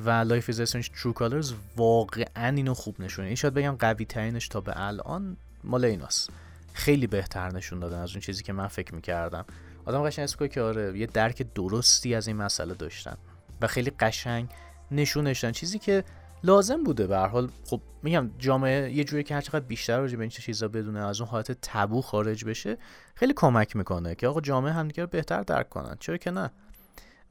و 0.06 0.10
Life 0.10 0.50
is 0.50 0.60
Strange 0.60 0.90
True 0.90 1.14
Colors 1.14 1.54
واقعا 1.78 2.56
اینو 2.56 2.74
خوب 2.74 3.02
نشونه. 3.02 3.28
این 3.28 3.36
شاید 3.36 3.54
بگم 3.54 3.76
قوی 3.80 4.06
ترینش 4.06 4.48
تا 4.48 4.62
به 4.62 4.74
الان 4.76 5.38
مال 5.64 5.86
ایناست. 5.86 6.30
خیلی 6.74 7.08
بهتر 7.08 7.52
نشون 7.52 7.80
دادن 7.80 8.00
از 8.00 8.12
اون 8.12 8.20
چیزی 8.20 8.44
که 8.44 8.54
من 8.54 8.68
فکر 8.68 8.96
می‌کردم. 8.96 9.46
آدم 9.86 10.04
قشنگ 10.04 10.24
حس 10.24 10.32
کرد 10.32 10.48
که 10.48 10.62
آره 10.62 11.00
یه 11.00 11.06
درک 11.06 11.54
درستی 11.56 12.16
از 12.16 12.28
این 12.28 12.38
مسئله 12.38 12.74
داشتن. 12.74 13.18
و 13.62 13.68
خیلی 13.68 13.92
قشنگ 14.00 14.50
نشون 14.92 15.29
دادن 15.29 15.52
چیزی 15.52 15.80
که 15.80 16.04
لازم 16.44 16.84
بوده. 16.84 17.08
به 17.08 17.18
هر 17.18 17.28
حال 17.28 17.50
خب 17.66 17.82
میگم 18.04 18.32
جامعه 18.38 18.92
یه 18.92 19.04
جوری 19.04 19.24
که 19.24 19.36
هر 19.36 19.42
چقدر 19.42 19.66
بیشتر 19.66 20.00
راجع 20.00 20.16
به 20.16 20.24
این 20.24 20.30
چیزا 20.30 20.68
بدونه 20.68 21.00
از 21.00 21.22
اون 21.22 21.30
حالت 21.30 21.52
تابو 21.62 22.02
خارج 22.02 22.46
بشه 22.46 22.78
خیلی 23.16 23.34
کمک 23.34 23.76
می‌کنه 23.76 24.16
که 24.16 24.28
آقا 24.28 24.42
جامعه 24.42 24.74
همدیگه 24.74 25.04
رو 25.04 25.10
بهتر 25.10 25.42
درک 25.44 25.70
کنن. 25.70 25.98
چرا 26.00 26.18
که 26.18 26.32
نه؟ 26.32 26.52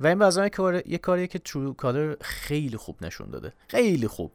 و 0.00 0.06
این 0.06 0.18
بازم 0.18 0.48
کار 0.48 0.86
یه 0.86 0.98
کاریه 0.98 1.26
که 1.26 1.38
True 1.38 1.72
Color 1.72 2.16
خیلی 2.20 2.76
خوب 2.76 3.04
نشون 3.04 3.30
داده. 3.30 3.52
خیلی 3.68 4.08
خوب. 4.08 4.32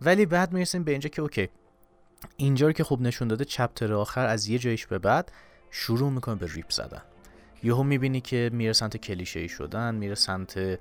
ولی 0.00 0.26
بعد 0.26 0.52
می‌رسیم 0.52 0.84
به 0.84 0.90
اینجا 0.90 1.08
که 1.08 1.22
اوکی. 1.22 1.48
اینجا 2.36 2.66
رو 2.66 2.72
که 2.72 2.84
خوب 2.84 3.02
نشون 3.02 3.28
داده 3.28 3.44
chapter 3.44 3.92
آخر 3.92 4.26
از 4.26 4.48
یه 4.48 4.58
جایش 4.58 4.86
به 4.86 4.98
بعد 4.98 5.32
شروع 5.70 6.10
می‌کنه 6.10 6.34
به 6.34 6.46
ریپ 6.46 6.70
زدن. 6.70 7.02
یهو 7.62 7.82
می‌بینی 7.82 8.20
که 8.20 8.50
میره 8.52 8.72
سمت 8.72 8.96
کلیشه 8.96 9.40
ای 9.40 9.48
شدن 9.48 9.94
میره 9.94 10.14
سمت 10.14 10.78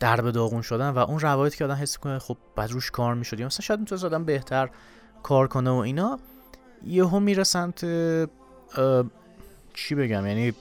درب 0.00 0.30
داغون 0.30 0.62
شدن 0.62 0.90
و 0.90 0.98
اون 0.98 1.20
روایت 1.20 1.56
که 1.56 1.64
آدم 1.64 1.74
حس 1.74 1.98
کنه 1.98 2.18
خب 2.18 2.36
باید 2.56 2.70
روش 2.70 2.90
کار 2.90 3.14
می‌شد. 3.14 3.40
یا 3.40 3.46
مثلا 3.46 3.64
شاید 3.64 3.80
می‌تونه 3.80 4.04
آدم 4.04 4.24
بهتر 4.24 4.70
کار 5.22 5.48
کنه 5.48 5.70
و 5.70 5.74
اینا. 5.74 6.18
یهو 6.84 7.20
میره 7.20 7.44
سمت 7.44 7.80
چی 9.74 9.94
بگم؟ 9.94 10.26
یعنی 10.26 10.52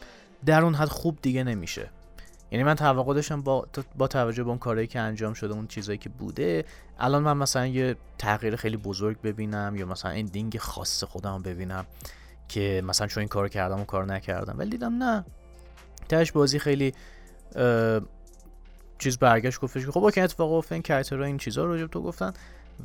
در 0.46 0.62
اون 0.62 0.74
حد 0.75 0.88
خوب 0.88 1.17
دیگه 1.22 1.44
نمیشه. 1.44 1.89
یعنی 2.51 2.63
من 2.63 2.75
توقع 2.75 3.13
داشتم 3.13 3.41
با 3.41 3.67
با 3.98 4.08
توجه 4.08 4.44
به 4.44 4.50
اون 4.50 4.58
کاری 4.58 4.88
که 4.88 5.00
انجام 5.00 5.34
شده 5.34 5.53
اون 5.53 5.67
چیزایی 5.67 5.98
که 5.98 6.10
بوده 6.10 6.65
الان 7.00 7.24
من 7.24 7.38
مثلا 7.38 7.67
یه 7.67 7.96
تغییر 8.17 8.56
خیلی 8.56 8.77
بزرگ 8.77 9.22
ببینم 9.22 9.75
یا 9.75 9.86
مثلا 9.86 10.12
این 10.12 10.25
دینگ 10.25 10.58
خاص 10.58 11.03
خودم 11.03 11.41
ببینم 11.41 11.86
که 12.48 12.82
مثلا 12.86 13.08
چون 13.08 13.22
این 13.22 13.27
کار 13.27 13.50
کردم 13.50 13.75
اون 13.75 13.86
کار 13.86 14.06
نکردم. 14.06 14.56
ولی 14.60 14.70
دیدم 14.70 15.03
نه. 15.03 15.25
تاش 16.10 16.32
بازی 16.32 16.60
خیلی 16.60 16.94
چیز 18.99 19.17
برگشت 19.17 19.59
گفتش 19.59 19.85
که 19.85 19.91
خب 19.91 20.03
اوکی 20.03 20.21
اتفاق 20.21 20.51
افتاد 20.51 20.83
این 20.89 21.21
این 21.21 21.37
چیزا 21.37 21.65
رو 21.65 21.87
تو 21.87 22.01
گفتن 22.01 22.33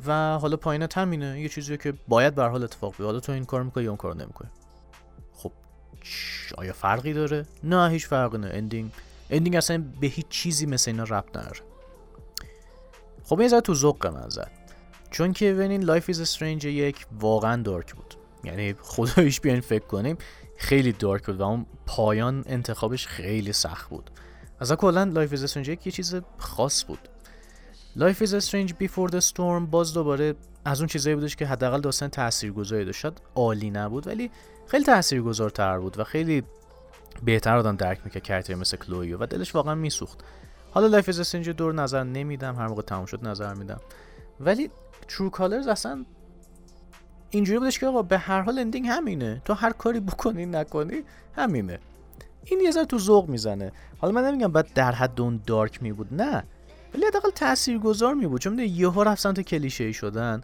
و 0.07 0.37
حالا 0.37 0.57
پایین 0.57 0.87
همینه. 0.95 1.41
یه 1.41 1.49
چیزی 1.49 1.77
که 1.77 1.93
باید 2.07 2.35
به 2.35 2.43
حال 2.43 2.63
اتفاق 2.63 2.89
بیفته. 2.91 3.03
حالا 3.03 3.19
تو 3.19 3.31
این 3.31 3.45
کار 3.45 3.63
می‌کنی 3.63 3.83
یا 3.83 3.89
اون 3.89 3.97
کار 3.97 4.15
نمی‌کنی؟ 4.15 4.49
خب 5.33 5.51
آیا 6.57 6.73
فرقی 6.73 7.13
داره؟ 7.13 7.45
نه 7.63 7.89
هیچ 7.89 8.07
فرقی 8.07 8.37
نه. 8.37 8.49
ending 8.53 8.91
ending 9.29 9.55
اصلا 9.55 9.83
به 10.01 10.07
هیچ 10.07 10.27
چیزی 10.29 10.65
مثل 10.65 10.91
اینا 10.91 11.03
ربط 11.03 11.37
نداره. 11.37 11.59
خب 13.23 13.41
یه 13.41 13.61
تو 13.61 13.75
ذوق 13.75 14.07
من 14.07 14.29
زد. 14.29 14.51
چون 15.11 15.33
که 15.33 15.53
ببینین 15.53 15.83
Life 15.83 16.09
is 16.09 16.21
Strange 16.21 16.65
یک 16.65 17.05
واقعا 17.19 17.61
dark 17.61 17.95
بود. 17.95 18.15
یعنی 18.43 18.73
خدایش 18.73 19.41
بیاین 19.41 19.61
فکر 19.61 19.85
کنیم 19.85 20.17
خیلی 20.57 20.91
dark 20.91 21.25
بود 21.25 21.39
و 21.39 21.43
اون 21.43 21.65
پایان 21.85 22.43
انتخابش 22.47 23.07
خیلی 23.07 23.53
سخت 23.53 23.89
بود. 23.89 24.09
از 24.63 24.71
کلا 24.71 25.03
Life 25.03 25.33
is 25.33 25.43
Strange 25.43 25.67
یه 25.69 25.75
چیز 25.75 26.15
خاص 26.37 26.85
بود. 26.85 26.99
Life 27.95 28.21
is 28.21 28.33
Strange 28.33 28.73
Before 28.73 29.09
the 29.09 29.15
Storm 29.15 29.65
باز 29.65 29.93
دوباره 29.93 30.35
از 30.65 30.79
اون 30.79 30.87
چیزایی 30.87 31.15
بودش 31.15 31.35
که 31.35 31.45
حداقل 31.45 31.81
داستان 31.81 32.09
تاثیرگذاری 32.09 32.85
داشت. 32.85 33.11
عالی 33.35 33.71
نبود 33.71 34.07
ولی 34.07 34.31
خیلی 34.67 34.83
تاثیرگذارتر 34.83 35.79
بود 35.79 35.99
و 35.99 36.03
خیلی 36.03 36.43
بهتر 37.23 37.57
آدم 37.57 37.75
درک 37.75 37.99
می‌کرد 38.05 38.23
character 38.23 38.55
مثل 38.55 38.77
Chloe 38.77 39.06
رو 39.06 39.17
و 39.17 39.25
دلش 39.25 39.55
واقعا 39.55 39.75
میسوخت. 39.75 40.19
حالا 40.71 40.87
Life 40.87 41.09
is 41.09 41.19
Strange 41.19 41.49
دو 41.49 41.61
رو 41.61 41.73
نظر 41.73 42.03
نمیدم 42.03 42.55
هر 42.55 42.67
موقع 42.67 42.81
تموم 42.81 43.05
شد 43.05 43.27
نظر 43.27 43.53
میدم. 43.53 43.79
ولی 44.39 44.69
True 45.07 45.29
Colors 45.29 45.67
اصلا 45.67 46.05
اینجوری 47.29 47.59
بودش 47.59 47.79
که 47.79 47.87
آقا 47.87 48.01
به 48.01 48.17
هر 48.17 48.41
حال 48.41 48.59
ending 48.59 48.87
همینه. 48.87 49.41
تو 49.45 49.53
هر 49.53 49.71
کاری 49.71 49.99
بکنی 49.99 50.45
نکنی 50.45 51.03
همینه. 51.35 51.79
این 52.45 52.61
یه 52.61 52.71
ذره 52.71 52.85
تو 52.85 52.99
ذوق 52.99 53.29
می‌زنه. 53.29 53.71
حالا 53.97 54.13
من 54.13 54.23
نمیگم 54.27 54.51
باید 54.51 54.73
در 54.73 54.91
حد 54.91 55.21
اون 55.21 55.41
dark 55.47 55.83
می 55.83 55.93
بود 55.93 56.13
نه. 56.13 56.43
ولی 56.93 57.05
حداقل 57.05 57.29
تاثیرگذار 57.29 58.13
می 58.13 58.27
بود 58.27 58.41
چون 58.41 58.59
یهو 58.59 59.03
رفت 59.03 59.21
سمت 59.21 59.41
کلیشه 59.41 59.83
ای 59.83 59.93
شدن. 59.93 60.41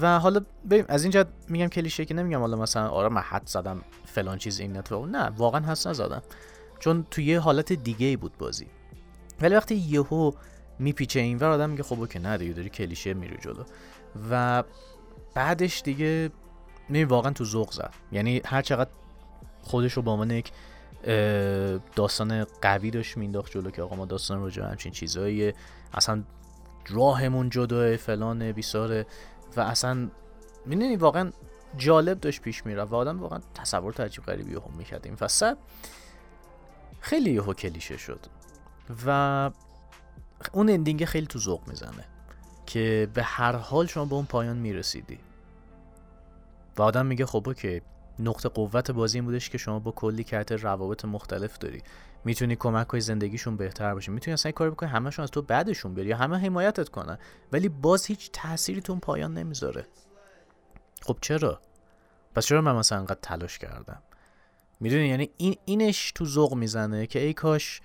و 0.00 0.18
حالا 0.18 0.40
ببین 0.70 0.84
از 0.88 1.02
اینجا 1.02 1.24
میگم 1.48 1.66
کلیشه 1.66 2.04
که 2.04 2.14
نمیگم 2.14 2.40
حالا 2.40 2.56
مثلا 2.56 2.88
آره 2.88 3.08
من 3.08 3.20
حد 3.20 3.46
زدم 3.46 3.82
فلان 4.04 4.38
چیز 4.38 4.60
این 4.60 4.76
نتو 4.76 5.06
نه 5.06 5.30
واقعا 5.36 5.60
حس 5.60 5.86
نزدم. 5.86 6.22
چون 6.78 7.06
تو 7.10 7.20
یه 7.20 7.40
حالت 7.40 7.72
دیگه 7.72 8.06
ای 8.06 8.16
بود 8.16 8.38
بازی. 8.38 8.66
ولی 9.40 9.54
وقتی 9.54 9.74
یهو 9.74 10.32
میپیچه 10.78 11.20
این 11.20 11.38
ور 11.38 11.48
آدم 11.48 11.70
میگه 11.70 11.82
خب 11.82 12.00
اوکی 12.00 12.18
نه 12.18 12.36
دیگه 12.38 12.52
داری 12.52 12.68
کلیشه 12.68 13.14
میره 13.14 13.36
جلو. 13.36 13.64
و 14.30 14.64
بعدش 15.34 15.82
دیگه 15.82 16.30
می 16.88 17.04
واقعا 17.04 17.32
تو 17.32 17.44
ذوق 17.44 17.72
زد. 17.72 17.94
یعنی 18.12 18.42
هر 18.44 18.62
چقدر 18.62 18.90
خودش 19.62 19.92
رو 19.92 20.02
با 20.02 20.12
عنوان 20.12 20.30
یک 20.30 20.52
داستان 21.96 22.44
قوی 22.44 22.90
داشت 22.90 23.16
مینداخت 23.16 23.52
جلو 23.52 23.70
که 23.70 23.82
آقا 23.82 23.96
ما 23.96 24.06
داستان 24.06 24.50
رو 24.50 24.64
همچین 24.64 24.92
چیزایی 24.92 25.52
اصلا 25.94 26.22
راهمون 26.88 27.50
جداه 27.50 27.96
فلان 27.96 28.52
بیساره 28.52 29.06
و 29.56 29.60
اصلا 29.60 30.08
می‌دونی 30.66 30.96
واقعا 30.96 31.30
جالب 31.76 32.20
داشت 32.20 32.40
پیش 32.40 32.66
میره 32.66 32.82
و 32.82 32.94
آدم 32.94 33.20
واقعا 33.20 33.40
تصور 33.54 33.92
تعجیب 33.92 34.24
غریبی 34.24 34.54
هم 34.54 34.74
می‌کرد. 34.78 35.06
این 35.06 35.16
فصل 35.16 35.54
خیلی 37.00 37.30
یهو 37.30 37.54
کلیشه 37.54 37.96
شد. 37.96 38.20
و 39.06 39.50
اون 40.52 40.70
اندینگ 40.70 41.04
خیلی 41.04 41.26
تو 41.26 41.38
ذوق 41.38 41.68
می‌زنه 41.68 42.04
که 42.66 43.08
به 43.14 43.22
هر 43.22 43.56
حال 43.56 43.86
شما 43.86 44.04
به 44.04 44.14
اون 44.14 44.24
پایان 44.24 44.56
می‌رسیدی. 44.56 45.18
و 46.76 46.82
آدم 46.82 47.06
میگه 47.06 47.26
خب 47.26 47.52
که 47.52 47.82
نقطه 48.18 48.48
قوت 48.48 48.90
بازی 48.90 49.18
این 49.18 49.24
بودش 49.24 49.50
که 49.50 49.58
شما 49.58 49.78
با 49.78 49.90
کلی 49.90 50.24
کرت 50.24 50.52
روابط 50.52 51.04
مختلف 51.04 51.58
داری. 51.58 51.82
می‌تونی 52.24 52.56
کمک 52.56 52.86
کنی 52.86 53.00
زندگیشون 53.00 53.56
بهتر 53.56 53.94
باشه. 53.94 54.12
می‌تونی 54.12 54.32
اصلا 54.32 54.52
کاری 54.52 54.70
بکنی 54.70 54.88
همشون 54.88 55.22
از 55.22 55.30
تو 55.30 55.42
بعدشون 55.42 55.94
بری 55.94 56.06
یا 56.06 56.16
همه 56.16 56.38
حمایتت 56.38 56.88
کنن. 56.88 57.18
ولی 57.52 57.68
باز 57.68 58.06
هیچ 58.06 58.30
تأثیری 58.32 58.80
تو 58.80 58.96
پایان 58.96 59.34
نمی‌ذاره. 59.34 59.86
خب 61.02 61.16
چرا؟ 61.20 61.60
پس 62.34 62.46
چرا 62.46 62.60
من 62.60 62.76
مثلا 62.76 62.98
انقدر 62.98 63.18
تلاش 63.22 63.58
کردم؟ 63.58 64.02
می‌دونی؟ 64.80 65.08
یعنی 65.08 65.30
این 65.36 65.56
اینش 65.64 66.12
تو 66.12 66.24
ذوق 66.24 66.54
می‌زنه 66.54 67.06
که 67.06 67.18
ای 67.18 67.32
کاش 67.32 67.80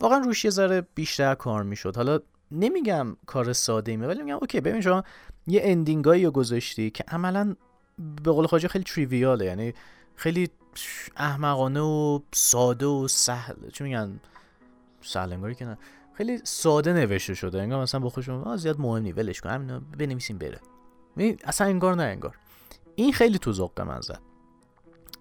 واقعا 0.00 0.18
روش 0.18 0.44
یه 0.44 0.50
ذره 0.50 0.86
بیشتر 0.94 1.34
کار 1.34 1.62
می‌شد. 1.62 1.96
حالا 1.96 2.20
نمیگم 2.50 3.16
کار 3.26 3.52
ساده 3.52 3.90
ایمه 3.90 4.06
ولی 4.06 4.22
میگم 4.22 4.38
اوکی 4.40 4.60
ببین 4.60 4.80
شما 4.80 5.04
یه 5.46 5.60
اندینگایی 5.64 6.24
رو 6.24 6.30
گذاشتی 6.30 6.90
که 6.90 7.04
عملا 7.08 7.56
به 8.24 8.32
قول 8.32 8.46
خواجه 8.46 8.68
خیلی 8.68 8.84
تریویاله 8.84 9.44
یعنی 9.44 9.74
خیلی 10.16 10.48
احمقانه 11.16 11.80
و 11.80 12.20
ساده 12.32 12.86
و 12.86 13.08
سهل 13.08 13.70
چی 13.72 13.84
میگن؟ 13.84 14.20
سهل 15.02 15.52
که 15.52 15.64
نه. 15.64 15.78
خیلی 16.14 16.40
ساده 16.44 16.92
نوشته 16.92 17.34
شده 17.34 17.62
انگار 17.62 17.82
مثلا 17.82 18.00
با 18.00 18.08
خودشون 18.08 18.56
زیاد 18.56 18.80
مهم 18.80 19.02
نی 19.02 19.12
ولش 19.12 19.40
کن 19.40 19.50
همین 19.50 19.80
بنویسیم 19.98 20.38
بره. 20.38 20.60
اصلا 21.44 21.66
انگار 21.66 21.94
نه 21.94 22.02
انگار. 22.02 22.36
این 22.94 23.12
خیلی 23.12 23.38
تو 23.38 23.52
ذوق 23.52 23.80
من 23.80 24.00
زد. 24.00 24.20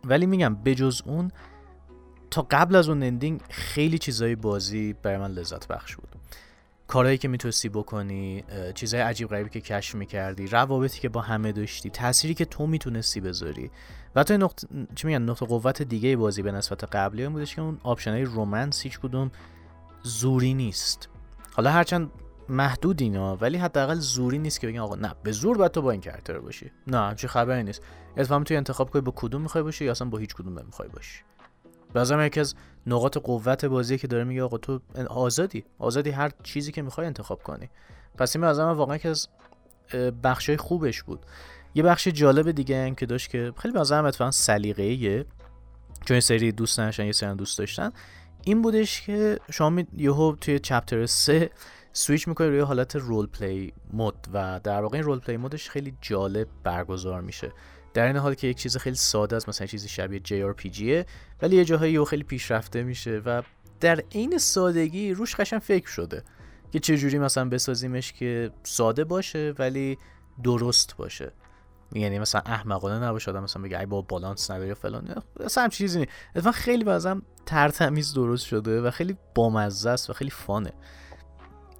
ولی 0.04 0.26
میگم 0.26 0.56
بجز 0.56 1.02
اون 1.06 1.32
تا 2.32 2.48
قبل 2.52 2.76
از 2.76 2.90
اون 2.90 3.04
اندینگ 3.04 3.42
خیلی 3.50 3.98
چیزای 3.98 4.36
بازی 4.36 4.94
برای 4.94 5.18
من 5.18 5.32
لذت 5.32 5.68
بخش 5.68 5.96
بود. 5.96 6.09
کارهایی 6.90 7.18
که 7.18 7.28
می‌تونستی 7.28 7.70
بکنی 7.70 8.44
چیزهای 8.76 9.04
عجیب 9.04 9.28
غریبی 9.28 9.50
که 9.50 9.62
کشف 9.62 9.96
می‌کردی 9.96 10.48
روابطی 10.48 11.00
که 11.00 11.10
با 11.10 11.22
همه 11.22 11.52
داشتی 11.52 11.90
تأثیری 11.90 12.34
که 12.34 12.46
تو 12.46 12.68
می‌تونستی 12.68 13.22
بذاری. 13.22 13.72
و 14.16 14.24
تو 14.24 14.38
نقطه 14.38 14.68
چی 14.96 15.08
میگن 15.08 15.22
نقطه 15.22 15.46
قوت 15.46 15.82
دیگه 15.82 16.18
بازی 16.18 16.42
به 16.42 16.52
نسبت 16.52 16.84
قبلی 16.84 17.24
هم 17.24 17.34
بودش 17.34 17.56
که 17.56 17.62
اون 17.62 17.80
option 17.84 18.12
های 18.12 18.24
romance 18.24 18.82
هیچ 18.82 19.00
کدوم 19.00 19.32
زوری 20.04 20.54
نیست. 20.54 21.10
حالا 21.54 21.72
هرچند 21.72 22.12
محدود 22.50 23.02
اینا 23.02 23.36
ولی 23.36 23.58
حداقل 23.58 23.96
زوری 23.96 24.38
نیست 24.38 24.60
که 24.60 24.68
بگن 24.68 24.80
آقا 24.80 24.96
نه 24.96 25.16
به 25.24 25.32
زور 25.32 25.58
باید 25.58 25.72
تو 25.72 25.82
با 25.82 25.92
این 25.92 26.02
character 26.02 26.40
باشی. 26.40 26.72
نه 26.88 27.16
همچین 27.16 27.28
خبری 27.28 27.64
نیست. 27.64 27.82
اتفاقا 28.18 28.44
تو 28.44 28.54
انتخاب 28.54 28.90
کنی 28.90 29.02
با 29.02 29.14
کدوم 29.16 29.42
می‌خوای 29.42 29.64
باشی 29.64 29.86
یا 29.86 29.92
اصلا 29.92 30.10
با 30.10 30.18
هیچ 30.18 30.36
کدوم 30.36 30.60
نمی‌خوای 30.60 30.90
باشی. 30.90 31.24
به 31.94 32.26
یکی 32.26 32.40
از 32.40 32.56
نقاط 32.90 33.18
قوت 33.18 33.66
بازی 33.66 33.98
که 33.98 34.08
داره 34.08 34.24
میگه 34.24 34.44
آقا 34.44 34.58
تو 34.58 34.80
آزادی. 35.10 35.64
آزادی 35.80 36.10
هر 36.10 36.32
چیزی 36.44 36.72
که 36.72 36.82
می‌خوای 36.82 37.08
انتخاب 37.08 37.44
کنی. 37.44 37.70
پس 38.18 38.36
این 38.36 38.46
از 38.46 38.60
واقعا 38.60 38.98
که 38.98 39.10
از 39.10 39.28
بخشای 40.24 40.58
خوبش 40.58 41.04
بود. 41.04 41.26
یه 41.76 41.84
بخش 41.84 42.08
جالب 42.08 42.52
دیگه 42.52 42.86
هم 42.86 42.96
که 42.96 43.06
داشت 43.06 43.30
که 43.30 43.54
خیلی 43.58 43.74
به 43.74 43.80
نظرم 43.80 44.06
اتفاقا 44.06 44.32
سلیقه‌ایه 44.32 45.26
چون 46.06 46.16
یه 46.16 46.22
سری 46.22 46.52
دوست 46.52 46.80
نداشتن 46.80 47.06
یه 47.06 47.12
سری 47.12 47.36
دوست 47.36 47.58
داشتن. 47.58 47.92
این 48.44 48.62
بودش 48.62 49.02
که 49.02 49.40
شما 49.52 49.84
یهو 49.98 50.36
توی 50.36 50.60
chapter 50.60 51.06
3 51.06 51.50
سویچ 51.94 52.28
می‌کنی 52.28 52.48
روی 52.48 52.60
حالت 52.60 52.96
role 52.96 53.28
play 53.28 53.74
mode 53.94 54.28
و 54.34 54.60
در 54.64 54.82
واقع 54.82 54.98
این 54.98 55.06
role 55.06 55.20
play 55.20 55.38
mode 55.38 55.59
ش 55.59 55.70
خیلی 55.70 55.94
جالب 56.02 56.48
برگزار 56.64 57.22
میشه. 57.22 57.52
در 57.94 58.06
این 58.06 58.18
حال 58.18 58.34
که 58.34 58.48
یک 58.48 58.58
چیز 58.58 58.78
خیلی 58.78 58.96
ساده 58.96 59.36
است 59.36 59.50
مثلا 59.50 59.68
چیزی 59.68 59.90
شبیه 59.90 60.20
JRPGه 60.20 61.06
ولی 61.42 61.56
یه 61.56 61.66
جاهایی 61.66 62.06
خیلی 62.06 62.24
پیشرفته 62.24 62.84
میشه 62.84 63.22
و 63.26 63.42
در 63.80 64.04
عین 64.12 64.38
سادگی 64.38 65.14
روش 65.14 65.36
قشنگ 65.36 65.60
فکر 65.60 65.88
شده 65.88 66.24
که 66.72 66.80
چه 66.80 66.98
جوری 66.98 67.20
مثلا 67.20 67.50
بسازیمش 67.50 68.14
که 68.14 68.52
ساده 68.64 69.04
باشه 69.04 69.54
ولی 69.60 69.98
درست 70.44 70.98
باشه. 70.98 71.32
یعنی 71.94 72.20
مثلا 72.20 72.42
احمقانه 72.46 73.06
نباشه 73.06 73.32
آدم 73.32 73.44
مثلا 73.44 73.62
بگه 73.62 73.80
ای 73.80 73.86
با 73.86 74.02
بالانس 74.02 74.52
نداره 74.52 74.74
فلان. 74.74 75.24
مثلا 75.40 75.64
هم 75.64 75.70
چیزی 75.70 76.00
نیست. 76.00 76.12
اتفاقا 76.36 76.52
خیلی 76.52 76.84
بازم 76.84 77.22
ترتمیز 77.46 78.14
درست 78.14 78.46
شده 78.46 78.82
و 78.82 78.92
خیلی 78.92 79.18
بامزه 79.36 79.90
است 79.90 80.10
و 80.10 80.14
خیلی 80.14 80.32
فانه. 80.32 80.74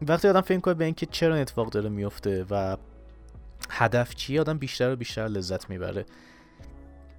وقتی 0.02 0.28
آدم 0.28 0.42
فکر 0.42 0.60
کنه 0.60 0.74
به 0.74 0.86
اینکه 0.86 1.06
چرا 1.06 1.34
این 1.34 1.42
اتفاق 1.42 1.70
داره 1.70 1.90
میفته 1.90 2.46
و 2.50 2.78
هدف 3.70 4.16
چیه؟ 4.16 4.42
آدم 4.42 4.58
بیشتر 4.58 4.94
و 4.94 4.96
بیشتر 4.96 5.28
لذت 5.28 5.70
می‌بره. 5.70 6.06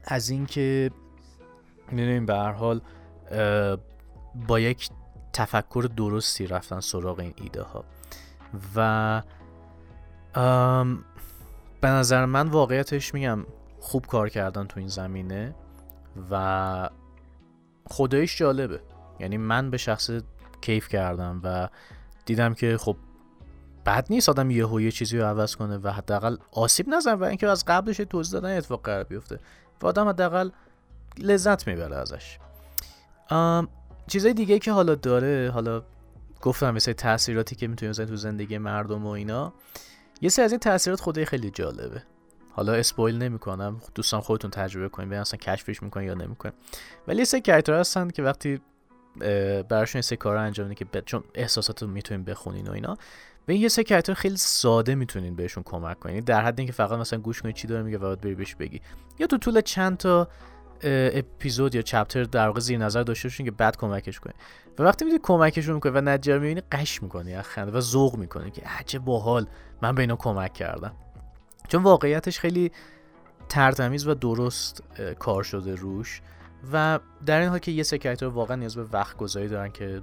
از 0.05 0.31
اینکه 0.31 0.91
می‌دونیم 1.91 2.27
به 2.27 2.35
هر 2.35 2.53
حال 2.53 2.81
با 4.49 4.61
یک 4.61 4.91
تفکر 5.33 5.89
درستی 5.97 6.47
رفتن 6.47 6.81
سراغ 6.81 7.19
این 7.21 7.35
ایده 7.37 7.63
ها 7.63 7.85
و 8.77 9.23
به 11.81 11.89
نظر 11.89 12.25
من 12.25 12.49
واقعیتش 12.49 13.15
میگم 13.15 13.47
خوب 13.81 14.07
کار 14.07 14.29
کردن 14.29 14.67
تو 14.67 14.81
این 14.81 14.89
زمینه 14.89 15.55
و 16.31 16.91
خدایش 17.87 18.39
جالبه. 18.39 18.81
یعنی 19.21 19.37
من 19.37 19.71
به 19.71 19.77
شخص 19.77 20.11
کیف 20.61 20.89
کردم 20.89 21.41
و 21.45 21.69
دیدم 22.25 22.55
که 22.55 22.77
خب 22.77 22.97
بد 23.91 24.07
نیست 24.11 24.29
آدم 24.29 24.51
یه 24.51 24.83
یه 24.83 24.91
چیزی 24.91 25.19
رو 25.19 25.25
عوض 25.25 25.57
کنه 25.57 25.79
و 25.79 25.89
حداقل 25.89 26.37
آسیب 26.53 26.89
نزن 26.89 27.15
و 27.15 27.25
اینکه 27.25 27.49
از 27.49 27.65
قبلش 27.65 27.97
توضیح 27.97 28.41
دادن 28.41 28.57
اتفاق 28.57 28.83
قرار 28.83 29.05
بیفته 29.05 29.39
و 29.83 29.87
آدم 29.87 30.09
حداقل 30.09 30.51
لذت 31.19 31.67
می‌بره 31.67 31.97
ازش. 31.97 32.39
چیزای 34.07 34.35
دیگه 34.35 34.59
که 34.59 34.73
حالا 34.73 34.95
داره 34.95 35.51
حالا 35.55 35.83
گفتم 36.41 36.71
مثل 36.71 36.93
تاثیراتی 36.93 37.57
که 37.57 37.69
می‌تونه 37.69 37.93
تو 37.93 38.17
زندگی 38.17 38.59
مردم 38.59 39.07
و 39.07 39.09
اینا 39.09 39.53
یه 40.21 40.29
سری 40.29 40.45
از 40.45 40.53
این 40.53 40.61
تاثیرات 40.61 41.01
خودی 41.01 41.25
خیلی 41.25 41.51
جالبه. 41.51 42.03
حالا 42.53 42.73
اسپویل 42.73 43.19
نمی‌کنم 43.19 43.81
دوستان 43.95 44.21
خودتون 44.21 44.51
تجربه 44.51 44.89
کنید 44.89 45.09
ببین 45.09 45.21
اصلا 45.21 45.39
کشفش 45.39 45.83
می‌کنین 45.83 46.07
یا 46.07 46.15
نمی‌کنین. 46.15 46.55
ولی 47.09 47.25
سری 47.25 47.41
کرکتر 47.41 47.81
هستن 47.81 48.11
که 48.11 48.23
وقتی 48.23 48.61
براشون 49.69 50.01
سری 50.01 50.17
کارا 50.17 50.41
انجام 50.41 50.69
میدین 50.69 50.89
که 50.93 51.03
چون 51.03 51.25
احساسات 51.35 51.83
رو 51.83 51.89
می‌تونین 51.89 52.25
بخونین 52.25 52.69
و 52.69 52.73
اینا 52.73 52.97
و 53.51 53.53
این 53.53 53.63
یه 53.63 53.69
سری 53.69 53.85
کرکتر 53.85 54.15
خیلی 54.15 54.37
ساده 54.37 54.95
می‌تونین 54.95 55.37
بهشون 55.37 55.63
کمک 55.63 55.99
کنین. 55.99 56.25
در 56.25 56.45
حد 56.45 56.59
اینکه 56.59 56.73
فقط 56.73 56.99
مثلا 56.99 57.19
گوش 57.19 57.43
کنید 57.43 57.55
چی 57.55 57.67
داره 57.67 57.83
میگه 57.83 57.99
و 57.99 58.01
بعد 58.01 58.21
بری 58.21 58.35
بهش 58.35 58.55
بگی. 58.55 58.81
یا 59.19 59.27
تو 59.27 59.39
طول 59.39 59.61
چند 59.61 59.97
تا 59.97 60.29
اپیزود 60.83 61.75
یا 61.75 61.83
چپتر 61.83 62.25
در 62.25 62.47
واقع 62.47 62.61
زیر 62.61 62.79
نظر 62.79 63.03
داشته 63.03 63.29
باشین 63.29 63.47
که 63.47 63.53
بعد 63.53 63.77
کمکش 63.77 64.21
کنی 64.21 64.33
و 64.79 64.83
وقتی 64.83 65.05
می‌دونی 65.05 65.21
کمکشون 65.23 65.75
می‌کنی 65.75 65.93
و 65.93 66.01
نتیجه 66.01 66.39
می‌بینی 66.39 66.63
قش 66.73 67.03
می‌کنی 67.03 67.43
خنده 67.43 67.73
و 67.73 67.81
ذوق 67.81 68.17
می‌کنی 68.17 68.51
که 68.51 68.63
عجب 68.63 68.99
باحال 68.99 69.47
من 69.83 69.95
به 69.95 70.01
اینا 70.01 70.17
کمک 70.17 70.53
کردم. 70.53 70.95
چون 71.69 71.83
واقعیتش 71.83 72.39
خیلی 72.39 72.73
ترتمیز 73.49 74.07
و 74.07 74.15
درست 74.15 74.83
کار 75.19 75.43
شده 75.43 75.75
روش. 75.75 76.23
و 76.73 76.99
در 77.27 77.41
این 77.41 77.49
حال 77.49 77.59
که 77.59 77.71
یه 77.71 77.83
سکرتر 77.83 78.27
واقعا 78.27 78.57
نیاز 78.57 78.77
به 78.77 78.85
وقت 78.85 79.17
گذاری 79.17 79.49
دارن 79.49 79.73
که 79.73 80.03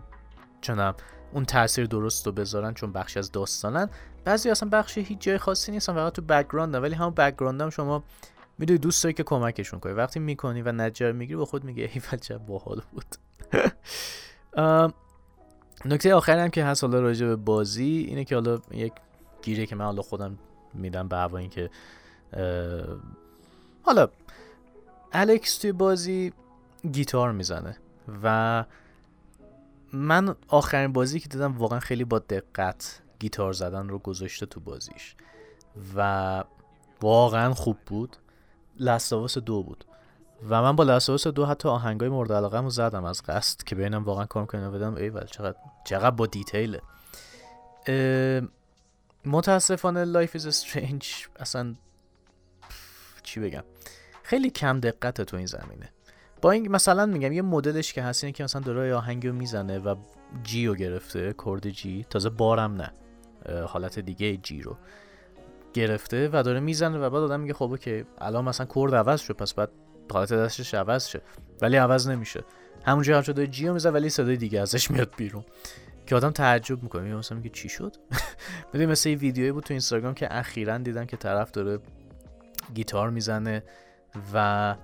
چنم 0.61 0.95
اون 1.33 1.45
تاثیر 1.45 1.85
درست 1.85 2.25
رو 2.25 2.31
بذارن 2.31 2.73
چون 2.73 2.91
بخشی 2.91 3.19
از 3.19 3.31
داستانن. 3.31 3.89
بعضی 4.25 4.49
اصلا 4.49 4.69
بخشی 4.69 5.01
هیچ 5.01 5.19
جای 5.19 5.37
خاصی 5.37 5.71
نیستن 5.71 5.93
فقط 5.93 6.13
تو 6.13 6.21
background 6.21 6.75
ولی 6.75 6.95
همون 6.95 7.13
background 7.13 7.61
هم 7.61 7.69
شما 7.69 8.03
می‌دونی 8.57 8.77
دوست 8.77 9.03
داری 9.03 9.13
که 9.13 9.23
کمکشون 9.23 9.79
کنی. 9.79 9.93
وقتی 9.93 10.19
می‌کنی 10.19 10.61
و 10.61 10.71
نتیجه 10.71 11.11
می‌گیری 11.11 11.37
با 11.37 11.45
خود 11.45 11.63
میگه 11.63 11.91
ای 11.93 12.19
چه 12.19 12.37
باحال 12.37 12.81
بود. 12.91 13.05
نکته 15.85 16.15
آخری 16.15 16.39
هم 16.39 16.49
که 16.49 16.63
هست 16.63 16.83
حالا 16.83 16.99
راجع 16.99 17.27
به 17.27 17.35
بازی 17.35 18.05
اینه 18.07 18.25
که 18.25 18.35
حالا 18.35 18.59
یک 18.71 18.93
گیره 19.41 19.65
که 19.65 19.75
من 19.75 19.85
حالا 19.85 20.01
خودم 20.01 20.37
میدم 20.73 21.07
به 21.07 21.15
هوا 21.15 21.37
اینکه 21.37 21.69
حالا 23.83 24.07
الکس 25.11 25.57
توی 25.57 25.71
بازی 25.71 26.33
گیتار 26.91 27.31
می‌زنه 27.31 27.77
و 28.23 28.65
من 29.93 30.35
آخرین 30.47 30.93
بازی 30.93 31.19
که 31.19 31.29
دیدم 31.29 31.57
واقعا 31.57 31.79
خیلی 31.79 32.03
با 32.03 32.19
دقت 32.19 33.01
گیتار 33.19 33.53
زدن 33.53 33.89
رو 33.89 33.99
گذاشته 33.99 34.45
تو 34.45 34.59
بازیش. 34.59 35.15
و 35.95 36.43
واقعا 37.01 37.53
خوب 37.53 37.77
بود. 37.85 38.17
لستاواس 38.79 39.37
دو 39.37 39.63
بود. 39.63 39.85
و 40.49 40.61
من 40.61 40.75
با 40.75 40.83
لستاواس 40.83 41.27
دو 41.27 41.45
حتی 41.45 41.69
آهنگای 41.69 42.09
مورد 42.09 42.31
علاقه 42.31 42.59
رو 42.59 42.69
زدم 42.69 43.05
از 43.05 43.21
قصد 43.21 43.63
که 43.63 43.75
ببینم 43.75 44.03
واقعا 44.03 44.25
کار 44.25 44.45
کنم 44.45 44.71
بدم 44.71 44.95
ای 44.95 45.09
ول 45.09 45.25
چقدر 45.25 45.57
چقدر 45.85 46.11
با 46.11 46.25
دیتیله 46.25 46.81
متاسفانه 49.25 50.03
لایف 50.03 50.35
از 50.35 50.45
استرینج 50.45 51.27
اصلا 51.39 51.75
چی 53.23 53.39
بگم؟ 53.39 53.63
خیلی 54.23 54.49
کم 54.49 54.79
دقت 54.79 55.21
تو 55.21 55.37
این 55.37 55.45
زمینه. 55.45 55.89
با 56.41 56.51
این 56.51 56.71
مثلا 56.71 57.05
میگم 57.05 57.31
یه 57.31 57.41
مدلش 57.41 57.93
که 57.93 58.03
هست 58.03 58.23
اینه 58.23 58.33
که 58.33 58.43
مثلا 58.43 58.61
داره 58.61 58.95
آهنگ 58.95 59.27
رو 59.27 59.33
می‌زنه 59.33 59.79
و 59.79 59.95
جی 60.43 60.67
رو 60.67 60.75
گرفته 60.75 61.35
کرد 61.45 61.69
جی 61.69 62.05
تازه 62.09 62.29
بارم 62.29 62.75
نه. 62.75 62.91
حالت 63.65 63.99
دیگه 63.99 64.37
جی 64.37 64.61
رو 64.61 64.77
گرفته 65.73 66.29
و 66.33 66.43
داره 66.43 66.59
می‌زنه 66.59 66.97
و 66.97 67.09
بعد 67.09 67.23
آدم 67.23 67.39
میگه 67.39 67.53
خب 67.53 67.77
که 67.77 68.05
الان 68.17 68.45
مثلا 68.45 68.67
کرد 68.75 68.95
عوض 68.95 69.21
شد 69.21 69.33
پس 69.33 69.53
بعد 69.53 69.69
حالت 70.13 70.33
دستش 70.33 70.73
عوض 70.73 71.07
شه. 71.07 71.21
ولی 71.61 71.77
عوض 71.77 72.07
نمیشه. 72.07 72.43
همونجا 72.85 73.15
هم 73.15 73.21
شده 73.21 73.47
G 73.47 73.67
رو 73.67 73.73
می‌زنه 73.73 73.91
ولی 73.91 74.09
صدای 74.09 74.37
دیگه 74.37 74.61
ازش 74.61 74.91
میاد 74.91 75.13
بیرون. 75.17 75.45
که 76.05 76.15
آدم 76.15 76.31
تعجب 76.31 76.83
می‌کنه. 76.83 77.15
مثلا 77.15 77.37
میگه 77.37 77.49
چی 77.49 77.69
شد؟ 77.69 77.95
می‌دونی 78.73 78.91
مثل 78.91 79.09
یه 79.09 79.15
ویدیویی 79.15 79.51
بود 79.51 79.63
تو 79.63 79.73
Instagram 79.73 80.13
که 80.13 80.37
اخیرا 80.37 80.77
دیدم 80.77 81.05
که 81.05 81.17
طرف 81.17 81.51
داره 81.51 81.79
گیتار 82.73 83.09
می‌زنه 83.09 83.63
و 84.33 84.75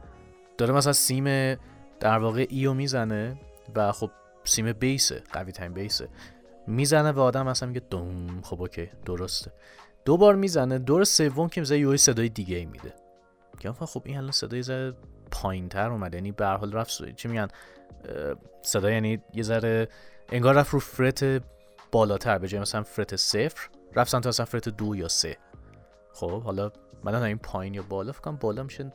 داره 0.65 0.77
مثلا 0.77 0.93
سیم 0.93 1.55
در 1.99 2.17
واقع 2.17 2.45
E 2.49 2.61
و 2.61 2.73
می‌زنه 2.73 3.37
و 3.75 3.91
خب 3.91 4.11
سیم 4.43 4.73
bass 4.73 5.13
ه 5.13 5.23
قوی 5.31 5.51
ترین 5.51 5.73
bass 5.73 5.97
ه. 5.97 6.09
می‌زنه 6.67 7.11
و 7.11 7.19
آدم 7.19 7.47
مثلا 7.47 7.69
میگه 7.69 7.81
دوم 7.89 8.41
خب 8.41 8.61
OK 8.61 8.89
درسته. 9.05 9.51
دو 10.05 10.17
بار 10.17 10.35
می‌زنه 10.35 10.79
دور 10.79 11.03
سوم 11.03 11.49
که 11.49 11.61
می‌زنه 11.61 11.79
یه 11.79 11.97
صدای 11.97 12.29
دیگه 12.29 12.57
ای 12.57 12.65
میده. 12.65 12.93
که 13.59 13.71
خب 13.71 14.01
این 14.05 14.17
الان 14.17 14.31
صدای 14.31 14.63
زده 14.63 14.93
پایین 15.31 15.69
تر 15.69 15.89
اومده 15.89 16.17
یعنی 16.17 16.31
به 16.31 16.47
حال 16.47 16.73
رفت 16.73 17.15
چی 17.15 17.27
میگن؟ 17.27 17.47
صدا 18.61 18.91
یعنی 18.91 19.21
یه 19.33 19.43
ذره 19.43 19.87
انگار 20.29 20.55
رفت 20.55 20.73
رو 20.73 20.79
فرت 20.79 21.43
بالاتر 21.91 22.37
به 22.37 22.47
جای 22.47 22.61
مثلا 22.61 22.83
فرت 22.83 23.15
صفر 23.15 23.69
رفت 23.95 24.11
سمت 24.11 24.27
مثلا 24.27 24.45
فرت 24.45 24.69
دو 24.69 24.95
یا 24.95 25.07
سه. 25.07 25.37
خب 26.13 26.41
حالا 26.43 26.71
من 27.03 27.23
این 27.23 27.37
پایین 27.37 27.73
یا 27.73 27.83
بالا 27.89 28.11
فکرم 28.11 28.35
بالا 28.35 28.63
میشه 28.63 28.93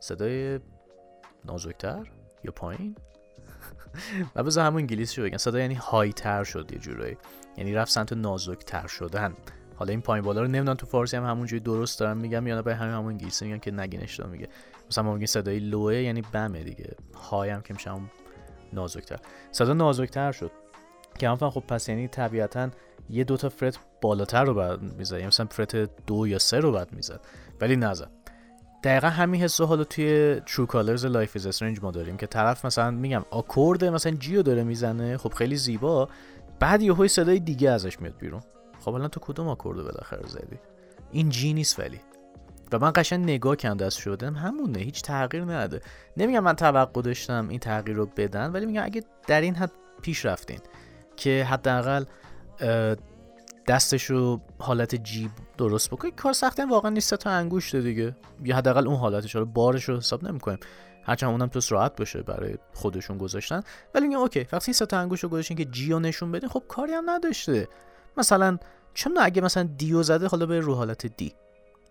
صدای 0.00 0.60
نازکتر 1.48 2.06
یا 2.44 2.52
پایین؟ 2.52 2.96
و 4.34 4.42
بذار 4.42 4.66
همون 4.66 4.80
انگلیسی 4.80 5.20
رو 5.20 5.26
بگم. 5.26 5.36
صدا 5.36 5.60
یعنی 5.60 5.74
های 5.74 6.12
تر 6.12 6.44
شد 6.44 6.72
یه 6.72 6.78
جورایی. 6.78 7.16
یعنی 7.56 7.74
رفت 7.74 7.92
سمت 7.92 8.12
نازکتر 8.12 8.86
شدن. 8.86 9.34
حالا 9.76 9.90
این 9.90 10.00
پایین 10.00 10.24
بالا 10.24 10.42
رو 10.42 10.48
نمی‌دونم 10.48 10.74
تو 10.74 10.86
فارسی 10.86 11.16
هم 11.16 11.24
همونجوری 11.24 11.60
درست 11.60 12.00
دارم 12.00 12.16
میگم 12.16 12.46
یا 12.46 12.54
نه 12.54 12.62
به 12.62 12.74
همین 12.74 12.94
همون 12.94 13.12
انگلیسی 13.12 13.44
میگم 13.44 13.58
که 13.58 13.70
نگینش 13.70 14.20
میگه. 14.20 14.48
مثلا 14.90 15.04
ما 15.04 15.12
میگیم 15.12 15.26
صدای 15.26 15.58
لوه 15.58 15.94
یعنی 15.94 16.22
بمه 16.32 16.62
دیگه. 16.62 16.96
های 17.30 17.50
هم 17.50 17.62
که 17.62 17.74
میشه 17.74 17.90
همون 17.90 18.10
نازکتر. 18.72 19.18
صدا 19.52 19.72
نازکتر 19.72 20.32
شد. 20.32 20.50
که 21.18 21.28
هم 21.28 21.50
خب 21.50 21.60
پس 21.60 21.88
یعنی 21.88 22.08
طبیعتا 22.08 22.70
یه 23.10 23.24
دوتا 23.24 23.48
فرت 23.48 23.78
بالاتر 24.00 24.44
رو 24.44 24.54
بعد 24.54 24.82
می‌زد 24.82 25.12
یعنی 25.12 25.26
مثلا 25.26 25.46
فرت 25.46 25.76
دو 26.06 26.26
یا 26.26 26.38
سه 26.38 26.60
رو 26.60 26.72
بعد 26.72 26.92
می‌زد 26.92 27.20
ولی 27.60 27.76
نزد 27.76 28.10
دقیقا 28.82 29.08
همین 29.08 29.40
حسو 29.40 29.66
حالا 29.66 29.84
توی 29.84 30.40
True 30.46 30.66
Colors 30.66 31.02
Life 31.02 31.40
is 31.40 31.56
Strange 31.56 31.82
ما 31.82 31.90
داریم 31.90 32.16
که 32.16 32.26
طرف 32.26 32.64
مثلا 32.64 32.90
میگم 32.90 33.24
آکورد 33.30 33.84
مثلا 33.84 34.12
جیو 34.12 34.42
داره 34.42 34.62
می‌زنه 34.62 35.16
خب 35.16 35.32
خیلی 35.32 35.56
زیبا. 35.56 36.08
بعد 36.60 36.82
یهو 36.82 37.08
صدای 37.08 37.40
دیگه 37.40 37.70
ازش 37.70 38.00
میاد 38.00 38.18
بیرون. 38.18 38.42
خب 38.80 38.94
الان 38.94 39.08
تو 39.08 39.20
کدوم 39.20 39.48
آکورد 39.48 39.82
بالاخره 39.82 40.28
زدی؟ 40.28 40.58
این 41.12 41.28
جی 41.28 41.52
نیست 41.52 41.78
ولی. 41.78 42.00
و 42.72 42.78
من 42.78 42.92
قشنگ 42.94 43.24
نگاه 43.24 43.56
کردم 43.56 43.76
دست 43.76 43.98
شدم 43.98 44.34
همونه 44.34 44.78
هیچ 44.78 45.02
تغییر 45.02 45.44
نده. 45.44 45.80
نمیگم 46.16 46.40
من 46.40 46.56
توقع 46.56 47.02
داشتم 47.02 47.48
این 47.48 47.58
تغییر 47.58 47.96
رو 47.96 48.06
بدن 48.06 48.52
ولی 48.52 48.66
میگم 48.66 48.84
اگه 48.84 49.04
در 49.26 49.40
این 49.40 49.54
حد 49.54 49.72
پیش 50.02 50.26
رفتین 50.26 50.58
که 51.16 51.46
حداقل 51.50 52.04
دستش 53.68 54.04
رو 54.04 54.40
حالت 54.58 54.94
جیب 54.94 55.30
درست 55.58 55.90
بکنید 55.90 56.14
کار 56.14 56.32
سختی 56.32 56.62
واقعا 56.62 56.90
نیست 56.90 57.14
تا 57.14 57.30
انگوشت 57.30 57.76
دیگه. 57.76 58.16
یا 58.44 58.56
حداقل 58.56 58.86
اون 58.86 58.96
حالتش 58.96 59.34
رو 59.34 59.44
بارش 59.44 59.84
رو 59.84 59.96
حساب 59.96 60.24
نمی‌کنیم. 60.24 60.58
هرچند 61.04 61.30
اونم 61.30 61.46
تو 61.46 61.60
راحت 61.70 61.96
باشه 61.96 62.22
برای 62.22 62.58
خودشون 62.74 63.18
گذاشتن. 63.18 63.62
ولی 63.94 64.08
میگم 64.08 64.20
OK 64.20 64.46
وقتی 64.52 64.72
سه 64.72 64.86
تا 64.86 64.98
انگشت 64.98 65.20
رو 65.20 65.28
گذاشتین 65.28 65.56
که 65.56 65.64
G 65.64 65.81
و 65.81 65.98
نشون 65.98 66.32
بدین 66.32 66.48
خب 66.48 66.62
کاری 66.68 66.92
هم 66.92 67.10
نداشته. 67.10 67.68
مثلا 68.16 68.58
چون 68.94 69.18
اگه 69.20 69.42
مثلا 69.42 69.62
D 69.62 69.82
و 69.82 70.02
زده 70.02 70.26
حالا 70.26 70.46
به 70.46 70.60
رو 70.60 70.74
حالت 70.74 71.06
D. 71.06 71.34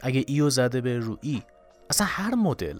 اگه 0.01 0.23
E 0.27 0.38
و 0.38 0.49
زده 0.49 0.81
به 0.81 0.99
رو 0.99 1.17
E. 1.21 1.43
اصلا 1.89 2.07
هر 2.09 2.35
مدل 2.35 2.79